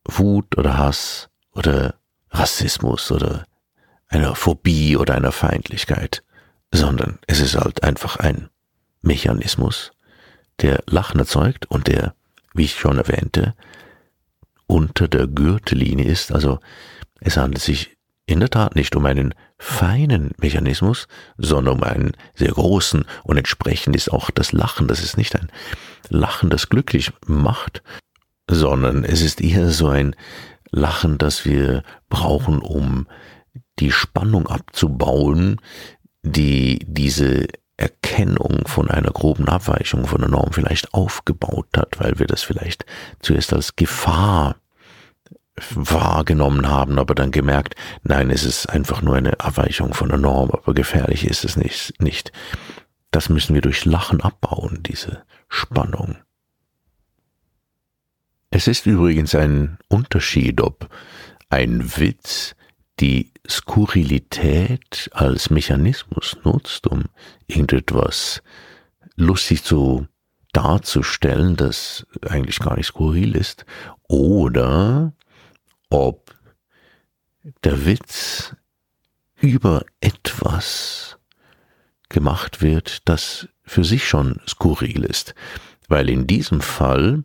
[0.03, 1.95] Wut oder Hass oder
[2.29, 3.45] Rassismus oder
[4.09, 6.23] einer Phobie oder einer Feindlichkeit,
[6.73, 8.49] sondern es ist halt einfach ein
[9.01, 9.93] Mechanismus,
[10.61, 12.15] der Lachen erzeugt und der,
[12.53, 13.53] wie ich schon erwähnte,
[14.67, 16.31] unter der Gürtellinie ist.
[16.31, 16.59] Also
[17.19, 22.51] es handelt sich in der Tat nicht um einen feinen Mechanismus, sondern um einen sehr
[22.51, 25.51] großen und entsprechend ist auch das Lachen, das ist nicht ein
[26.09, 27.83] Lachen, das glücklich macht,
[28.49, 30.15] sondern es ist eher so ein
[30.71, 33.07] Lachen, das wir brauchen, um
[33.79, 35.61] die Spannung abzubauen,
[36.23, 42.27] die diese Erkennung von einer groben Abweichung von der Norm vielleicht aufgebaut hat, weil wir
[42.27, 42.85] das vielleicht
[43.19, 44.55] zuerst als Gefahr
[45.73, 50.51] wahrgenommen haben, aber dann gemerkt, nein, es ist einfach nur eine Abweichung von der Norm,
[50.51, 52.01] aber gefährlich ist es nicht.
[52.01, 52.31] nicht.
[53.11, 56.17] Das müssen wir durch Lachen abbauen, diese Spannung.
[58.49, 60.89] Es ist übrigens ein Unterschied, ob
[61.49, 62.55] ein Witz
[62.99, 67.03] die Skurrilität als Mechanismus nutzt, um
[67.47, 68.41] irgendetwas
[69.15, 70.07] lustig zu
[70.53, 73.65] darzustellen, das eigentlich gar nicht skurril ist,
[74.07, 75.13] oder
[75.89, 76.33] ob
[77.63, 78.55] der Witz
[79.35, 81.17] über etwas
[82.09, 85.35] gemacht wird, das für sich schon skurril ist.
[85.87, 87.23] Weil in diesem Fall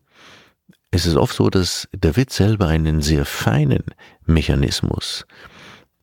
[0.90, 3.84] ist es oft so, dass der Witz selber einen sehr feinen
[4.26, 5.26] Mechanismus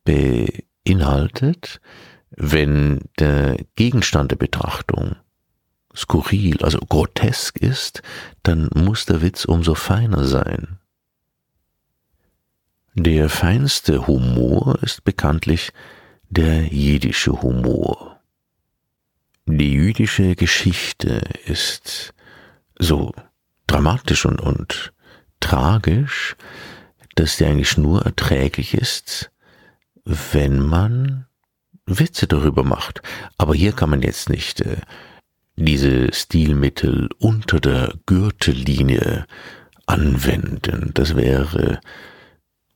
[0.07, 1.81] beinhaltet,
[2.31, 5.15] wenn der Gegenstand der Betrachtung
[5.95, 8.01] skurril, also grotesk ist,
[8.43, 10.79] dann muss der Witz umso feiner sein.
[12.93, 15.71] Der feinste Humor ist bekanntlich
[16.29, 18.19] der jiddische Humor.
[19.45, 22.13] Die jüdische Geschichte ist
[22.77, 23.13] so
[23.65, 24.93] dramatisch und, und
[25.39, 26.35] tragisch,
[27.15, 29.31] dass sie eigentlich nur erträglich ist,
[30.07, 31.25] wenn man
[31.85, 33.01] Witze darüber macht.
[33.37, 34.77] Aber hier kann man jetzt nicht äh,
[35.57, 39.25] diese Stilmittel unter der Gürtellinie
[39.85, 40.91] anwenden.
[40.93, 41.81] Das wäre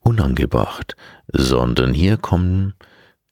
[0.00, 0.96] unangebracht,
[1.28, 2.74] sondern hier kommen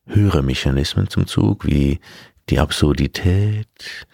[0.07, 2.01] höhere Mechanismen zum Zug, wie
[2.49, 4.07] die Absurdität,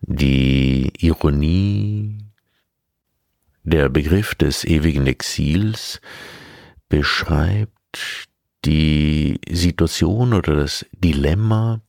[0.00, 2.18] die Ironie,
[3.62, 6.00] der Begriff des ewigen Exils
[6.88, 8.28] beschreibt
[8.64, 11.80] die Situation oder das Dilemma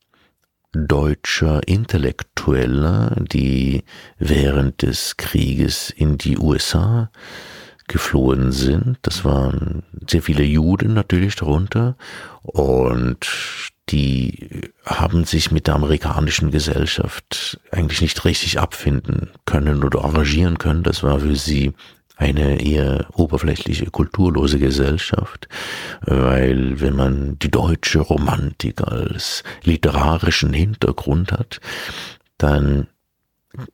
[0.72, 3.84] deutscher Intellektueller, die
[4.18, 7.12] während des Krieges in die USA
[7.88, 8.98] geflohen sind.
[9.02, 11.98] Das waren sehr viele Juden natürlich darunter
[12.44, 13.28] und
[13.90, 20.84] die haben sich mit der amerikanischen Gesellschaft eigentlich nicht richtig abfinden können oder arrangieren können.
[20.84, 21.74] Das war für sie
[22.20, 25.48] eine eher oberflächliche, kulturlose Gesellschaft,
[26.02, 31.62] weil wenn man die deutsche Romantik als literarischen Hintergrund hat,
[32.38, 32.88] dann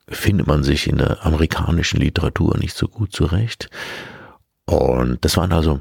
[0.08, 3.68] findet man sich in der amerikanischen Literatur nicht so gut zurecht.
[4.64, 5.80] Und das waren also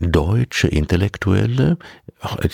[0.00, 1.76] deutsche Intellektuelle,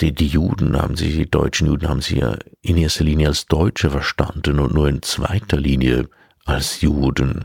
[0.01, 3.91] die, Juden haben sich, die deutschen Juden haben sie ja in erster Linie als Deutsche
[3.91, 6.09] verstanden und nur in zweiter Linie
[6.45, 7.45] als Juden,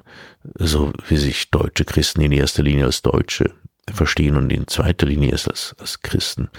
[0.56, 3.52] so wie sich deutsche Christen in erster Linie als Deutsche
[3.94, 6.50] verstehen und in zweiter Linie als, als Christen.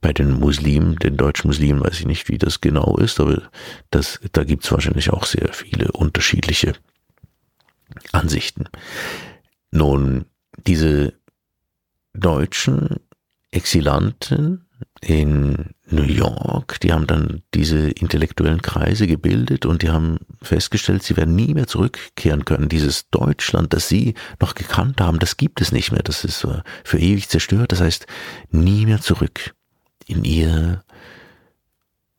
[0.00, 3.42] Bei den Muslimen, den deutschen Muslimen weiß ich nicht, wie das genau ist, aber
[3.90, 6.74] das, da gibt es wahrscheinlich auch sehr viele unterschiedliche
[8.10, 8.64] Ansichten.
[9.70, 10.24] Nun,
[10.66, 11.14] diese
[12.14, 12.96] deutschen
[13.50, 14.66] Exilanten
[15.04, 21.16] in New York, die haben dann diese intellektuellen Kreise gebildet und die haben festgestellt, sie
[21.16, 22.68] werden nie mehr zurückkehren können.
[22.68, 26.02] Dieses Deutschland, das sie noch gekannt haben, das gibt es nicht mehr.
[26.04, 26.46] Das ist
[26.84, 27.72] für ewig zerstört.
[27.72, 28.06] Das heißt,
[28.50, 29.54] nie mehr zurück
[30.06, 30.84] in ihr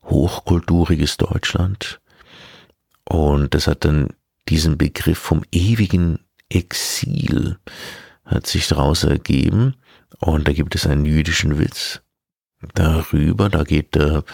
[0.04, 2.00] hochkulturiges Deutschland.
[3.08, 4.08] Und das hat dann
[4.50, 6.18] diesen Begriff vom ewigen
[6.50, 7.56] Exil
[8.26, 9.74] hat sich daraus ergeben.
[10.20, 12.03] Und da gibt es einen jüdischen Witz
[12.74, 13.48] darüber.
[13.48, 14.24] Da geht der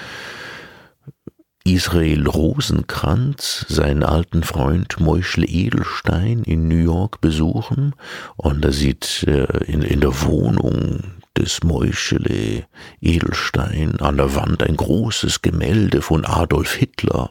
[1.64, 7.95] Israel Rosenkranz seinen alten Freund Meuschle Edelstein in New York besuchen
[8.37, 12.66] und er sieht äh, in, in der Wohnung des Meuschle
[13.01, 17.31] Edelstein an der Wand ein großes Gemälde von Adolf Hitler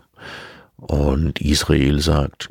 [0.78, 2.50] und Israel sagt,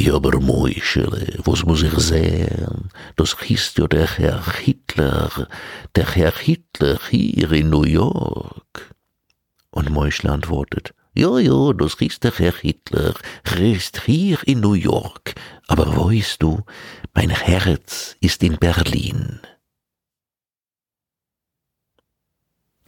[0.00, 2.90] ja, aber Moischele, was muss ich sehen?
[3.16, 5.46] Das ist ja der Herr Hitler,
[5.94, 8.94] der Herr Hitler hier in New York.
[9.70, 14.72] Und Moischle antwortet, ja, ja, das ist der Herr Hitler, er ist hier in New
[14.72, 15.34] York,
[15.68, 16.62] aber weißt du,
[17.12, 19.40] mein Herz ist in Berlin.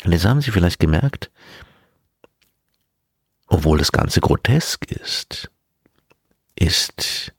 [0.03, 1.31] Und jetzt haben Sie vielleicht gemerkt,
[3.49, 5.52] obwohl das Ganze grotesk ist,
[6.55, 7.33] ist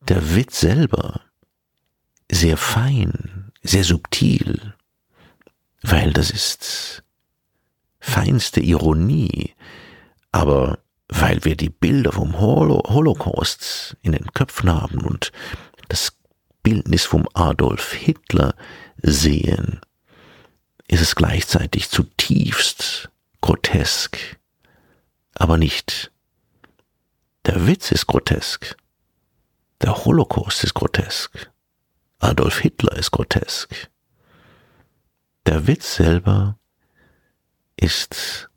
[0.00, 1.20] der Witz selber
[2.30, 4.74] sehr fein, sehr subtil,
[5.82, 7.02] weil das ist
[8.00, 9.54] feinste Ironie,
[10.32, 10.78] aber
[11.08, 15.30] weil wir die Bilder vom Holocaust in den Köpfen haben und
[15.88, 16.16] das
[16.62, 18.54] Bildnis vom Adolf Hitler
[19.02, 19.80] sehen,
[20.88, 23.10] ist es gleichzeitig zutiefst
[23.40, 24.18] grotesk,
[25.34, 26.12] aber nicht
[27.44, 28.76] der Witz ist grotesk.
[29.80, 31.50] Der Holocaust ist grotesk.
[32.20, 33.90] Adolf Hitler ist grotesk.
[35.46, 36.58] Der Witz selber
[37.76, 38.48] ist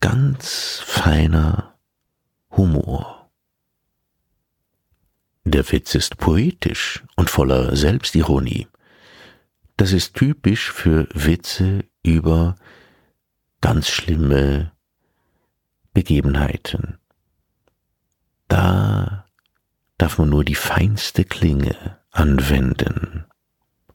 [0.00, 1.78] ganz feiner
[2.50, 3.30] Humor.
[5.44, 8.66] Der Witz ist poetisch und voller Selbstironie.
[9.76, 12.56] Das ist typisch für Witze über
[13.60, 14.72] ganz schlimme
[15.94, 16.98] Begebenheiten
[18.52, 19.24] da
[19.96, 23.24] darf man nur die feinste Klinge anwenden.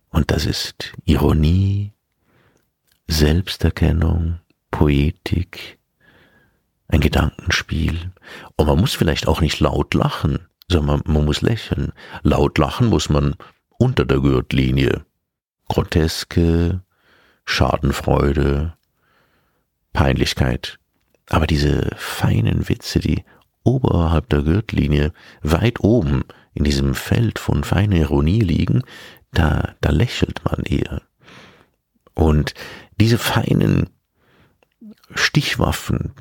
[0.10, 1.94] Und das ist Ironie,
[3.08, 4.40] Selbsterkennung,
[4.72, 5.78] Poetik,
[6.88, 8.12] ein Gedankenspiel.
[8.56, 11.94] Und man muss vielleicht auch nicht laut lachen, sondern man, muss lächeln.
[12.24, 13.36] Laut lachen muss man
[13.78, 15.06] unter der Gürtellinie.
[15.70, 16.82] Groteske,
[17.46, 18.74] Schadenfreude,
[19.94, 20.80] Peinlichkeit.
[21.30, 23.24] Aber diese feinen Witze, die
[23.68, 25.12] oberhalb der Gürtellinie,
[25.42, 28.84] weit oben in diesem Feld von feiner Ironie liegen,
[29.32, 31.02] da, da lächelt man eher.
[32.16, 32.54] Und
[33.00, 33.90] diese feinen
[35.14, 36.14] Stichwaffen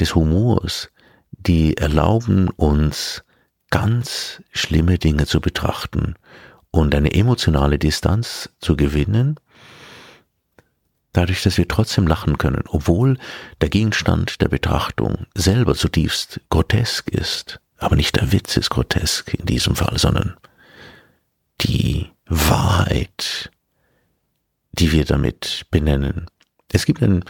[0.00, 0.90] des Humors,
[1.32, 3.24] die erlauben uns
[3.70, 6.14] ganz schlimme Dinge zu betrachten
[6.70, 9.38] und eine emotionale Distanz zu gewinnen
[11.16, 13.18] dadurch, dass wir trotzdem lachen können, obwohl
[13.60, 17.60] der Gegenstand der Betrachtung selber zutiefst grotesk ist.
[17.78, 20.36] Aber nicht der Witz ist grotesk in diesem Fall, sondern
[21.62, 23.50] die Wahrheit,
[24.72, 26.26] die wir damit benennen.
[26.72, 27.24] Es gibt ein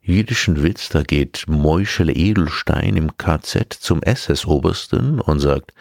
[0.00, 5.72] jüdischen Witz, da geht Meuschel Edelstein im KZ zum SS-Obersten und sagt,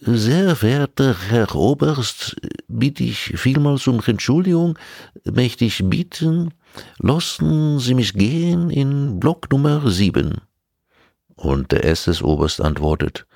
[0.00, 2.36] sehr verehrter Herr Oberst,
[2.68, 4.78] bitte ich vielmals um Entschuldigung,
[5.24, 6.54] möchte ich bitten,
[6.98, 10.36] lassen Sie mich gehen in Block Nummer 7.
[11.34, 13.26] Und der SS-Oberst antwortet,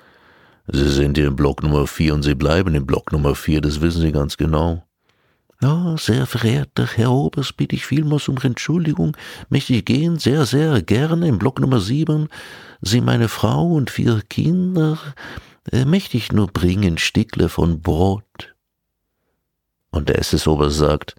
[0.67, 3.81] Sie sind hier in Block Nummer 4 und Sie bleiben in Block Nummer 4, das
[3.81, 4.83] wissen Sie ganz genau.
[5.61, 9.15] Ja, sehr verehrter Herr Oberst, bitte ich vielmals um Entschuldigung,
[9.49, 12.27] möchte ich gehen, sehr, sehr gerne in Block Nummer 7.
[12.81, 14.97] Sie, meine Frau und vier Kinder,
[15.71, 18.52] äh, möchte ich nur bringen Stickle von Brot.
[19.93, 21.15] Und der SS-Oberst sagt,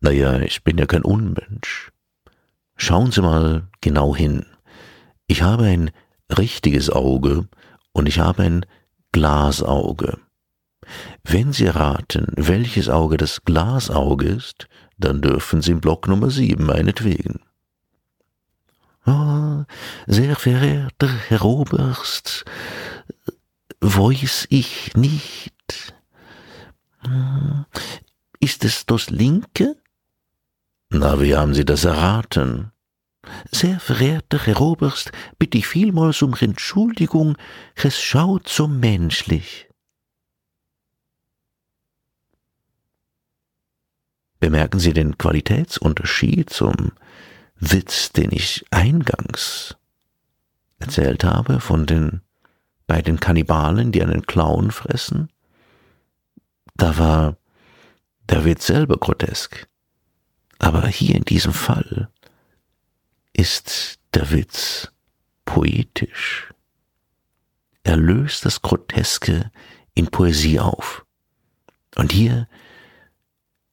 [0.00, 1.90] na ja, ich bin ja kein Unmensch.
[2.76, 4.46] Schauen Sie mal genau hin.
[5.26, 5.90] Ich habe ein
[6.38, 7.48] richtiges Auge
[7.90, 8.66] und ich habe ein
[9.10, 10.18] Glasauge.
[11.24, 16.64] Wenn Sie raten, welches Auge das Glasauge ist, dann dürfen Sie im Block Nummer 7
[16.64, 17.40] meinetwegen.
[19.06, 19.64] Oh,
[20.06, 22.44] sehr verehrter Herr Oberst,
[23.80, 25.95] weiß ich nicht.
[28.40, 29.76] Ist es das linke?
[30.90, 32.72] Na, wie haben Sie das erraten?
[33.50, 37.36] Sehr verehrter Herr Oberst, bitte ich vielmals um Entschuldigung,
[37.74, 39.68] es schaut so menschlich.
[44.38, 46.92] Bemerken Sie den Qualitätsunterschied zum
[47.56, 49.76] Witz, den ich eingangs
[50.78, 52.20] erzählt habe, von den
[52.86, 55.30] bei den Kannibalen, die einen Clown fressen?
[56.76, 57.36] Da war
[58.28, 59.66] der Witz selber grotesk.
[60.58, 62.10] Aber hier in diesem Fall
[63.32, 64.90] ist der Witz
[65.44, 66.52] poetisch.
[67.82, 69.50] Er löst das Groteske
[69.94, 71.04] in Poesie auf.
[71.94, 72.48] Und hier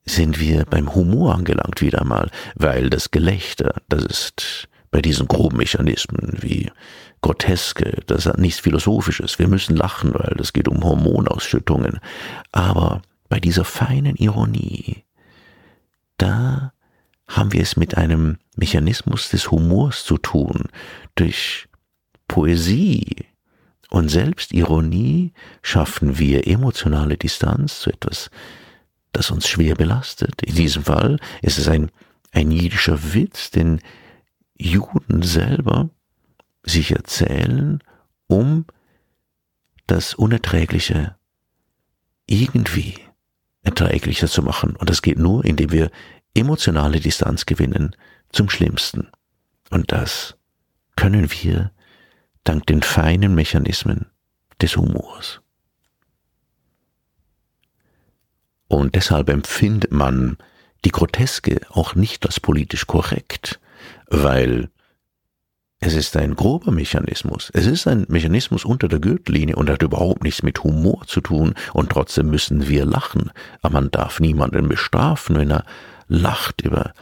[0.06, 5.56] sind wir beim Humor angelangt wieder einmal, weil das Gelächter, das ist bei diesen groben
[5.56, 6.70] Mechanismen wie
[7.24, 9.38] Groteske, das hat nichts Philosophisches.
[9.38, 11.98] Wir müssen lachen, weil es geht um Hormonausschüttungen.
[12.52, 13.00] Aber
[13.30, 15.04] bei dieser feinen Ironie,
[16.18, 16.74] da
[17.26, 20.64] haben wir es mit einem Mechanismus des Humors zu tun.
[21.14, 21.66] Durch
[22.28, 23.24] Poesie
[23.88, 28.28] und Selbstironie schaffen wir emotionale Distanz zu etwas,
[29.12, 30.42] das uns schwer belastet.
[30.42, 31.90] In diesem Fall ist es ein,
[32.32, 33.80] ein jüdischer Witz, den
[34.58, 35.88] Juden selber
[36.64, 37.82] sich erzählen,
[38.26, 38.66] um
[39.86, 41.16] das Unerträgliche
[42.26, 42.98] irgendwie
[43.62, 44.76] erträglicher zu machen.
[44.76, 45.90] Und das geht nur, indem wir
[46.34, 47.94] emotionale Distanz gewinnen
[48.30, 49.08] zum Schlimmsten.
[49.70, 50.36] Und das
[50.96, 51.70] können wir
[52.44, 54.06] dank den feinen Mechanismen
[54.60, 55.40] des Humors.
[58.68, 60.36] Und deshalb empfindet man
[60.84, 63.60] die Groteske auch nicht als politisch korrekt,
[64.08, 64.70] weil
[65.86, 67.50] es ist ein grober Mechanismus.
[67.52, 71.54] Es ist ein Mechanismus unter der Gürtellinie und hat überhaupt nichts mit Humor zu tun
[71.74, 73.30] und trotzdem müssen wir lachen.
[73.60, 75.66] Aber man darf niemanden bestrafen, wenn er
[76.08, 76.94] lacht über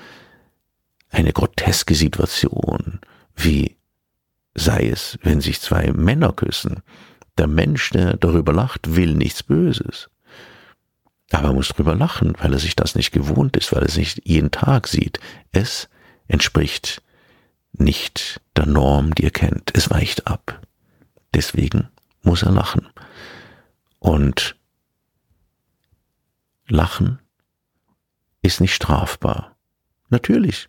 [1.10, 2.98] eine groteske Situation,
[3.36, 3.76] wie
[4.54, 6.82] sei es, wenn sich zwei Männer küssen.
[7.38, 10.10] Der Mensch, der darüber lacht, will nichts Böses.
[11.30, 13.96] Aber er muss darüber lachen, weil er sich das nicht gewohnt ist, weil er es
[13.96, 15.20] nicht jeden Tag sieht.
[15.52, 15.88] Es
[16.26, 17.00] entspricht
[17.72, 19.70] nicht der Norm, die er kennt.
[19.74, 20.60] Es weicht ab.
[21.34, 21.88] Deswegen
[22.22, 22.88] muss er lachen.
[23.98, 24.56] Und
[26.68, 27.20] Lachen
[28.42, 29.56] ist nicht strafbar.
[30.08, 30.68] Natürlich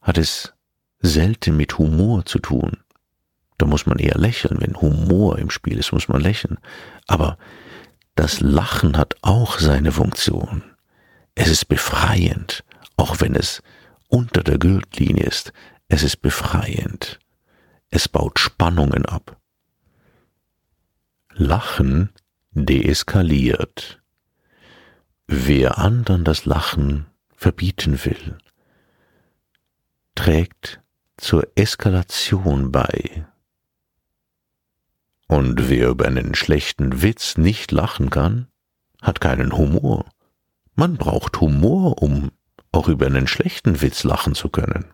[0.00, 0.52] hat es
[1.00, 2.78] selten mit Humor zu tun.
[3.56, 4.60] Da muss man eher lächeln.
[4.60, 6.58] Wenn Humor im Spiel ist, muss man lächeln.
[7.06, 7.38] Aber
[8.14, 10.62] das Lachen hat auch seine Funktion.
[11.34, 12.64] Es ist befreiend,
[12.96, 13.62] auch wenn es
[14.08, 15.52] unter der Gürtellinie ist.
[15.88, 17.18] Es ist befreiend.
[17.90, 19.40] Es baut Spannungen ab.
[21.32, 22.10] Lachen
[22.52, 24.02] deeskaliert.
[25.26, 28.38] Wer anderen das Lachen verbieten will,
[30.14, 30.80] trägt
[31.16, 33.26] zur Eskalation bei.
[35.26, 38.48] Und wer über einen schlechten Witz nicht lachen kann,
[39.00, 40.06] hat keinen Humor.
[40.74, 42.30] Man braucht Humor, um
[42.72, 44.86] auch über einen schlechten Witz lachen zu können.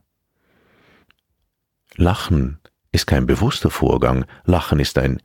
[1.96, 2.60] Lachen
[2.92, 5.20] ist kein bewusster Vorgang, Lachen ist ein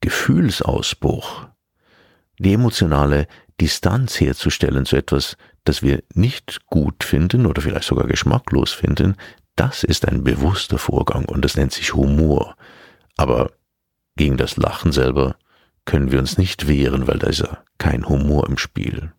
[0.00, 1.46] Gefühlsausbruch.
[2.38, 3.26] Die emotionale
[3.60, 9.16] Distanz herzustellen zu etwas, das wir nicht gut finden oder vielleicht sogar geschmacklos finden,
[9.56, 12.56] das ist ein bewusster Vorgang und das nennt sich Humor.
[13.18, 13.52] Aber
[14.16, 15.36] gegen das Lachen selber
[15.84, 19.12] können wir uns nicht wehren, weil da ist ja kein Humor im Spiel.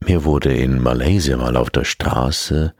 [0.00, 2.74] Mir wurde in Malaysia mal auf der Straße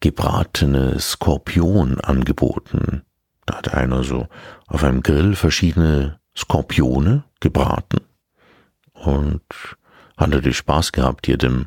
[0.00, 3.02] gebratene Skorpion angeboten.
[3.46, 4.28] Da hat einer so
[4.66, 8.00] auf einem Grill verschiedene Skorpione gebraten
[8.92, 9.42] und
[10.16, 11.66] hat natürlich Spaß gehabt, hier dem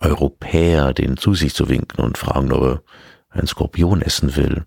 [0.00, 2.82] Europäer den zu sich zu winken und fragen, ob er
[3.30, 4.66] einen Skorpion essen will.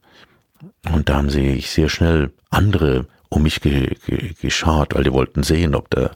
[0.91, 5.43] Und da haben sich sehr schnell andere um mich ge ge geschart, weil die wollten
[5.43, 6.11] sehen, ob der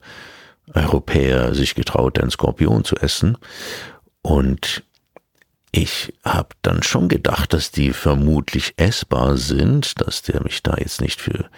[0.74, 3.38] Europäer sich getraut, einen Skorpion zu essen.
[4.22, 4.84] Und
[5.76, 11.02] ich habe dann schon gedacht, dass die vermutlich essbar sind, dass der mich da jetzt
[11.02, 11.50] nicht für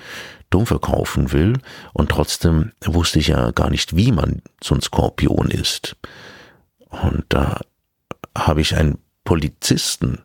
[0.49, 1.59] dumm verkaufen will.
[1.91, 5.97] Und trotzdem wusste ich ja gar nicht, wie man so ein Skorpion isst.
[6.87, 7.59] Und da
[8.37, 10.19] habe ich einen Polizisten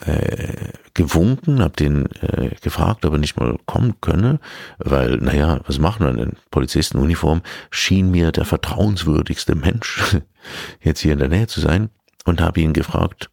[0.00, 4.40] äh, gewunken, habe den äh, gefragt, ob er nicht mal kommen könne,
[4.78, 6.36] weil, naja, was machen wir denn?
[6.50, 10.16] Polizistenuniform schien mir der vertrauenswürdigste Mensch
[10.80, 11.90] jetzt hier in der Nähe zu sein
[12.24, 13.30] und habe ihn gefragt,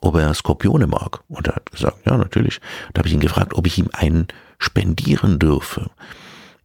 [0.00, 1.20] ob er Skorpione mag.
[1.28, 2.60] Und er hat gesagt, ja, natürlich.
[2.92, 4.28] Da habe ich ihn gefragt, ob ich ihm einen
[4.58, 5.90] spendieren dürfe.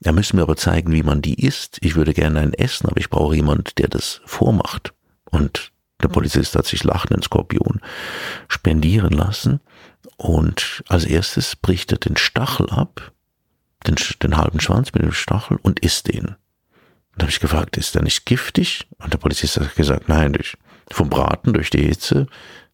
[0.03, 1.77] Er müsste mir aber zeigen, wie man die isst.
[1.81, 4.93] Ich würde gerne einen essen, aber ich brauche jemand, der das vormacht.
[5.25, 5.71] Und
[6.01, 7.81] der Polizist hat sich lachenden Skorpion
[8.47, 9.59] spendieren lassen.
[10.17, 13.11] Und als erstes bricht er den Stachel ab,
[13.85, 16.25] den, den halben Schwanz mit dem Stachel und isst den.
[16.27, 16.35] Und
[17.17, 18.87] da habe ich gefragt, ist der nicht giftig?
[18.99, 20.57] Und der Polizist hat gesagt, nein, durch,
[20.91, 22.27] vom Braten, durch die Hitze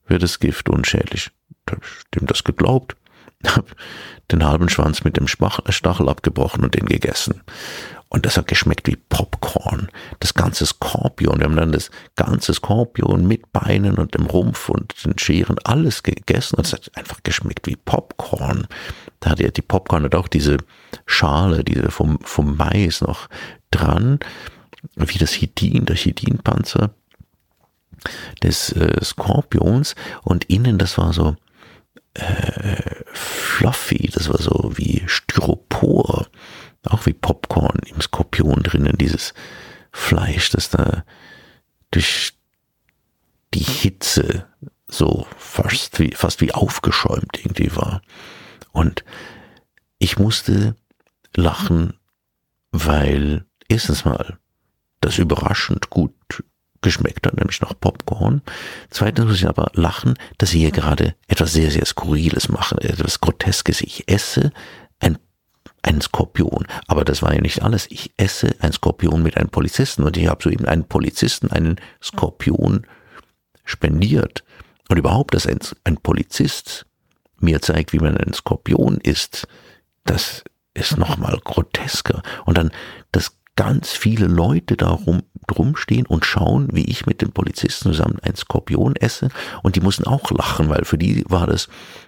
[0.07, 1.31] wird das Gift unschädlich.
[1.65, 2.95] Da ich dem das geglaubt,
[3.45, 3.67] habe
[4.31, 7.41] den halben Schwanz mit dem Stachel abgebrochen und den gegessen.
[8.09, 9.89] Und das hat geschmeckt wie Popcorn.
[10.19, 11.39] Das ganze Skorpion.
[11.39, 16.03] Wir haben dann das ganze Skorpion mit Beinen und dem Rumpf und den Scheren alles
[16.03, 16.57] gegessen.
[16.57, 18.67] Und es hat einfach geschmeckt wie Popcorn.
[19.19, 20.57] Da hat ja die Popcorn hat auch diese
[21.07, 23.29] Schale, diese vom, vom Mais noch
[23.71, 24.19] dran.
[24.95, 26.91] Wie das Chitin, der Chitinpanzer
[28.41, 29.95] des äh, Skorpions.
[30.23, 31.35] Und innen, das war so
[32.13, 36.27] äh, fluffy, das war so wie Styropor
[36.89, 39.33] auch wie Popcorn im Skorpion drinnen, dieses
[39.91, 41.03] Fleisch, das da
[41.91, 42.33] durch
[43.53, 44.47] die Hitze
[44.87, 48.01] so fast wie, fast wie aufgeschäumt irgendwie war.
[48.71, 49.03] Und
[49.99, 50.75] ich musste
[51.35, 51.93] lachen,
[52.71, 54.39] weil erstens mal
[55.01, 56.43] das überraschend gut
[56.83, 58.41] geschmeckt hat, nämlich nach Popcorn.
[58.91, 63.19] Zweitens muss ich aber lachen, dass sie hier gerade etwas sehr, sehr Skurriles machen, etwas
[63.19, 63.81] Groteskes.
[63.81, 64.51] Ich esse
[64.99, 65.17] ein
[65.83, 66.65] ein Skorpion.
[66.87, 67.87] Aber das war ja nicht alles.
[67.91, 72.87] Ich esse ein Skorpion mit einem Polizisten und ich habe soeben einen Polizisten einen Skorpion
[73.65, 74.43] spendiert.
[74.89, 76.85] Und überhaupt, dass ein, ein Polizist
[77.39, 79.47] mir zeigt, wie man ein Skorpion isst,
[80.05, 82.23] das ist nochmal grotesker.
[82.45, 82.71] Und dann,
[83.11, 88.19] dass ganz viele Leute darum drum stehen und schauen, wie ich mit dem Polizisten zusammen
[88.21, 89.29] ein Skorpion esse.
[89.61, 91.67] Und die mussten auch lachen, weil für die war das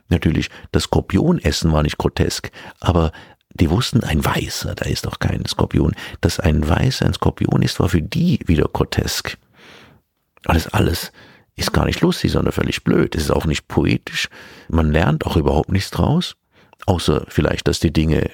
[0.10, 3.12] natürlich, das Skorpionessen war nicht grotesk, aber
[3.50, 7.80] die wussten, ein Weißer, da ist doch kein Skorpion, dass ein Weißer ein Skorpion ist,
[7.80, 9.38] war für die wieder grotesk.
[10.46, 11.12] Alles, alles
[11.56, 13.16] ist gar nicht lustig, sondern völlig blöd.
[13.16, 14.28] Es ist auch nicht poetisch.
[14.68, 16.36] Man lernt auch überhaupt nichts draus.
[16.86, 18.30] Außer vielleicht, dass die Dinge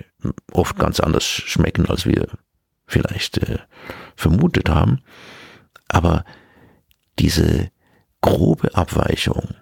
[0.52, 2.28] oft ganz anders schmecken, als wir
[2.92, 3.60] vielleicht äh,
[4.16, 5.02] vermutet haben.
[5.88, 6.26] Aber
[7.20, 7.72] diese
[8.22, 9.56] grobe Abweichung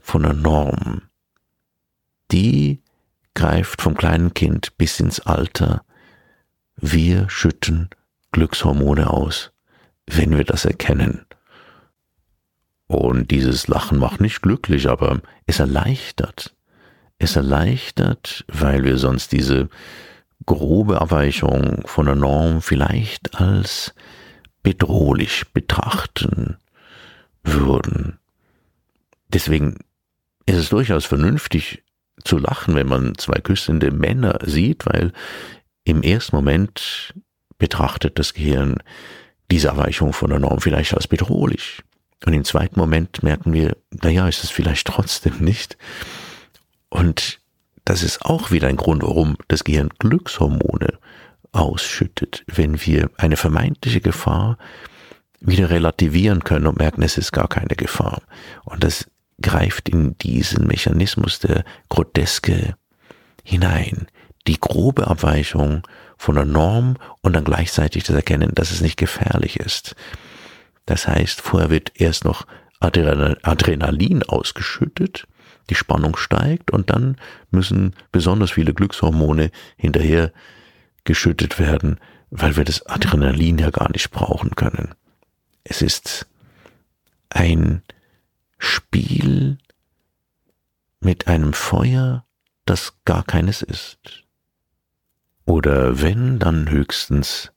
[0.00, 1.02] von der Norm,
[2.30, 2.82] die
[3.34, 5.84] greift vom kleinen Kind bis ins Alter.
[6.76, 7.90] Wir schütten
[8.32, 9.52] Glückshormone aus,
[10.06, 11.26] wenn wir das erkennen.
[12.86, 16.54] Und dieses Lachen macht nicht glücklich, aber es erleichtert.
[17.18, 19.68] Es erleichtert, weil wir sonst diese
[20.46, 23.94] grobe Abweichung von der Norm vielleicht als
[24.62, 26.56] bedrohlich betrachten
[27.42, 28.18] würden.
[29.28, 29.78] Deswegen
[30.46, 31.82] ist es durchaus vernünftig,
[32.22, 35.12] zu lachen, wenn man zwei küssende Männer sieht, weil
[35.84, 37.14] im ersten Moment
[37.58, 38.76] betrachtet das Gehirn
[39.50, 41.82] diese Erweichung von der Norm vielleicht als bedrohlich.
[42.24, 45.76] Und im zweiten Moment merken wir, naja, ist es vielleicht trotzdem nicht.
[46.88, 47.40] Und
[47.84, 50.98] das ist auch wieder ein Grund, warum das Gehirn Glückshormone
[51.52, 54.58] ausschüttet, wenn wir eine vermeintliche Gefahr
[55.40, 58.22] wieder relativieren können und merken, es ist gar keine Gefahr.
[58.64, 59.06] Und das
[59.40, 62.76] greift in diesen Mechanismus der Groteske
[63.42, 64.06] hinein.
[64.46, 65.82] Die grobe Abweichung
[66.16, 69.94] von der Norm und dann gleichzeitig das Erkennen, dass es nicht gefährlich ist.
[70.86, 72.46] Das heißt, vorher wird erst noch
[72.80, 75.26] Adrenalin ausgeschüttet,
[75.70, 77.16] die Spannung steigt und dann
[77.50, 80.32] müssen besonders viele Glückshormone hinterher
[81.04, 81.98] geschüttet werden,
[82.30, 84.94] weil wir das Adrenalin ja gar nicht brauchen können.
[85.62, 86.26] Es ist
[87.30, 87.82] ein
[88.58, 89.58] Spiel
[91.00, 92.24] mit einem Feuer,
[92.64, 94.24] das gar keines ist.
[95.44, 97.52] Oder wenn, dann höchstens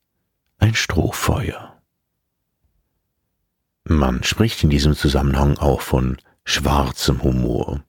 [0.57, 1.81] ein Strohfeuer.
[3.85, 7.83] Man spricht in diesem Zusammenhang auch von schwarzem Humor.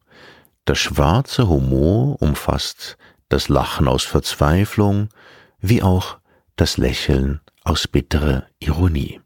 [0.69, 2.99] Der schwarze Humor umfasst
[3.31, 5.09] das Lachen aus Verzweiflung
[5.61, 6.19] wie auch
[6.57, 9.19] das Lächeln aus bitterer Ironie.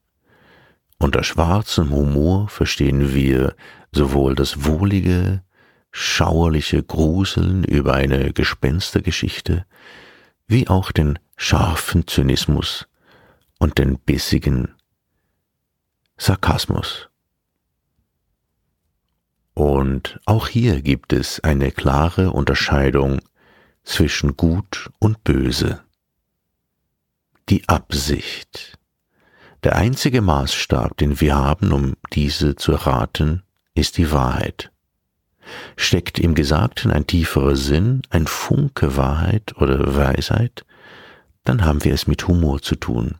[0.99, 3.57] Unter schwarzem Humor verstehen wir
[3.90, 5.43] sowohl das wohlige,
[5.90, 9.66] schauerliche Gruseln über eine Gespenstergeschichte,
[10.47, 12.86] wie auch den scharfen Zynismus
[13.59, 14.76] und den bissigen
[16.16, 17.09] Sarkasmus.
[19.55, 23.20] Und auch hier gibt es eine klare Unterscheidung
[23.84, 25.80] zwischen Gut und Böse.
[27.48, 28.78] Die Absicht.
[29.62, 33.42] Der einzige Maßstab, den wir haben, um diese zu erraten,
[33.74, 34.70] ist die Wahrheit.
[35.76, 40.64] Steckt im Gesagten ein tieferer Sinn, ein Funke Wahrheit oder Weisheit,
[41.44, 43.18] dann haben wir es mit Humor zu tun.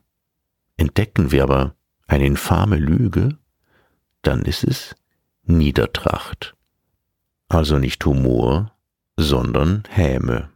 [0.77, 1.75] Entdecken wir aber
[2.07, 3.37] eine infame Lüge,
[4.21, 4.95] dann ist es
[5.43, 6.55] Niedertracht.
[7.47, 8.71] Also nicht Humor,
[9.17, 10.49] sondern Häme.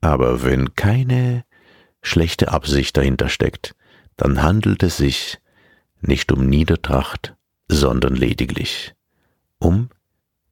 [0.00, 1.44] Aber wenn keine
[2.02, 3.74] schlechte Absicht dahinter steckt,
[4.16, 5.38] dann handelt es sich
[6.00, 7.36] nicht um Niedertracht,
[7.68, 8.94] sondern lediglich
[9.58, 9.90] um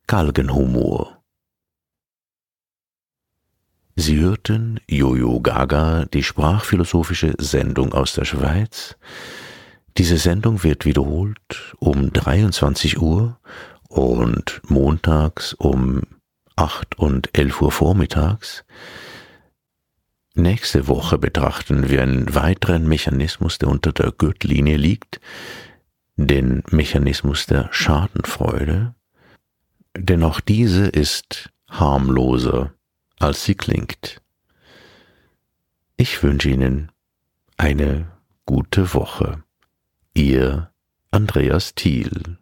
[0.07, 1.23] Galgenhumor.
[3.97, 8.97] Sie hörten Jojo Gaga, die sprachphilosophische Sendung aus der Schweiz.
[9.99, 13.41] Diese Sendung wird wiederholt um 23 Uhr
[13.89, 16.03] und montags um
[16.55, 18.65] 8 und 11 Uhr vormittags.
[20.35, 25.21] Nächste Woche betrachten wir einen weiteren Mechanismus, der unter der Gürtellinie liegt,
[26.15, 28.95] den Mechanismus der Schadenfreude,
[29.97, 32.73] denn auch diese ist harmloser,
[33.19, 34.23] als sie klingt.
[35.97, 36.93] Ich wünsche Ihnen
[37.57, 38.07] eine
[38.47, 39.43] gute Woche.
[40.19, 40.73] Ihr
[41.13, 42.39] Andreas Thiel.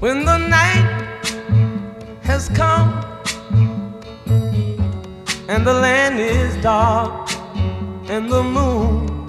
[0.00, 1.24] When the night
[2.22, 2.92] has come
[5.48, 7.30] and the land is dark
[8.10, 9.26] and the moon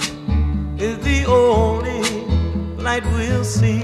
[0.77, 1.92] is the only
[2.84, 3.79] light we'll see.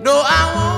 [0.00, 0.77] No, I won't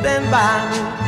[0.00, 0.99] Stand by me.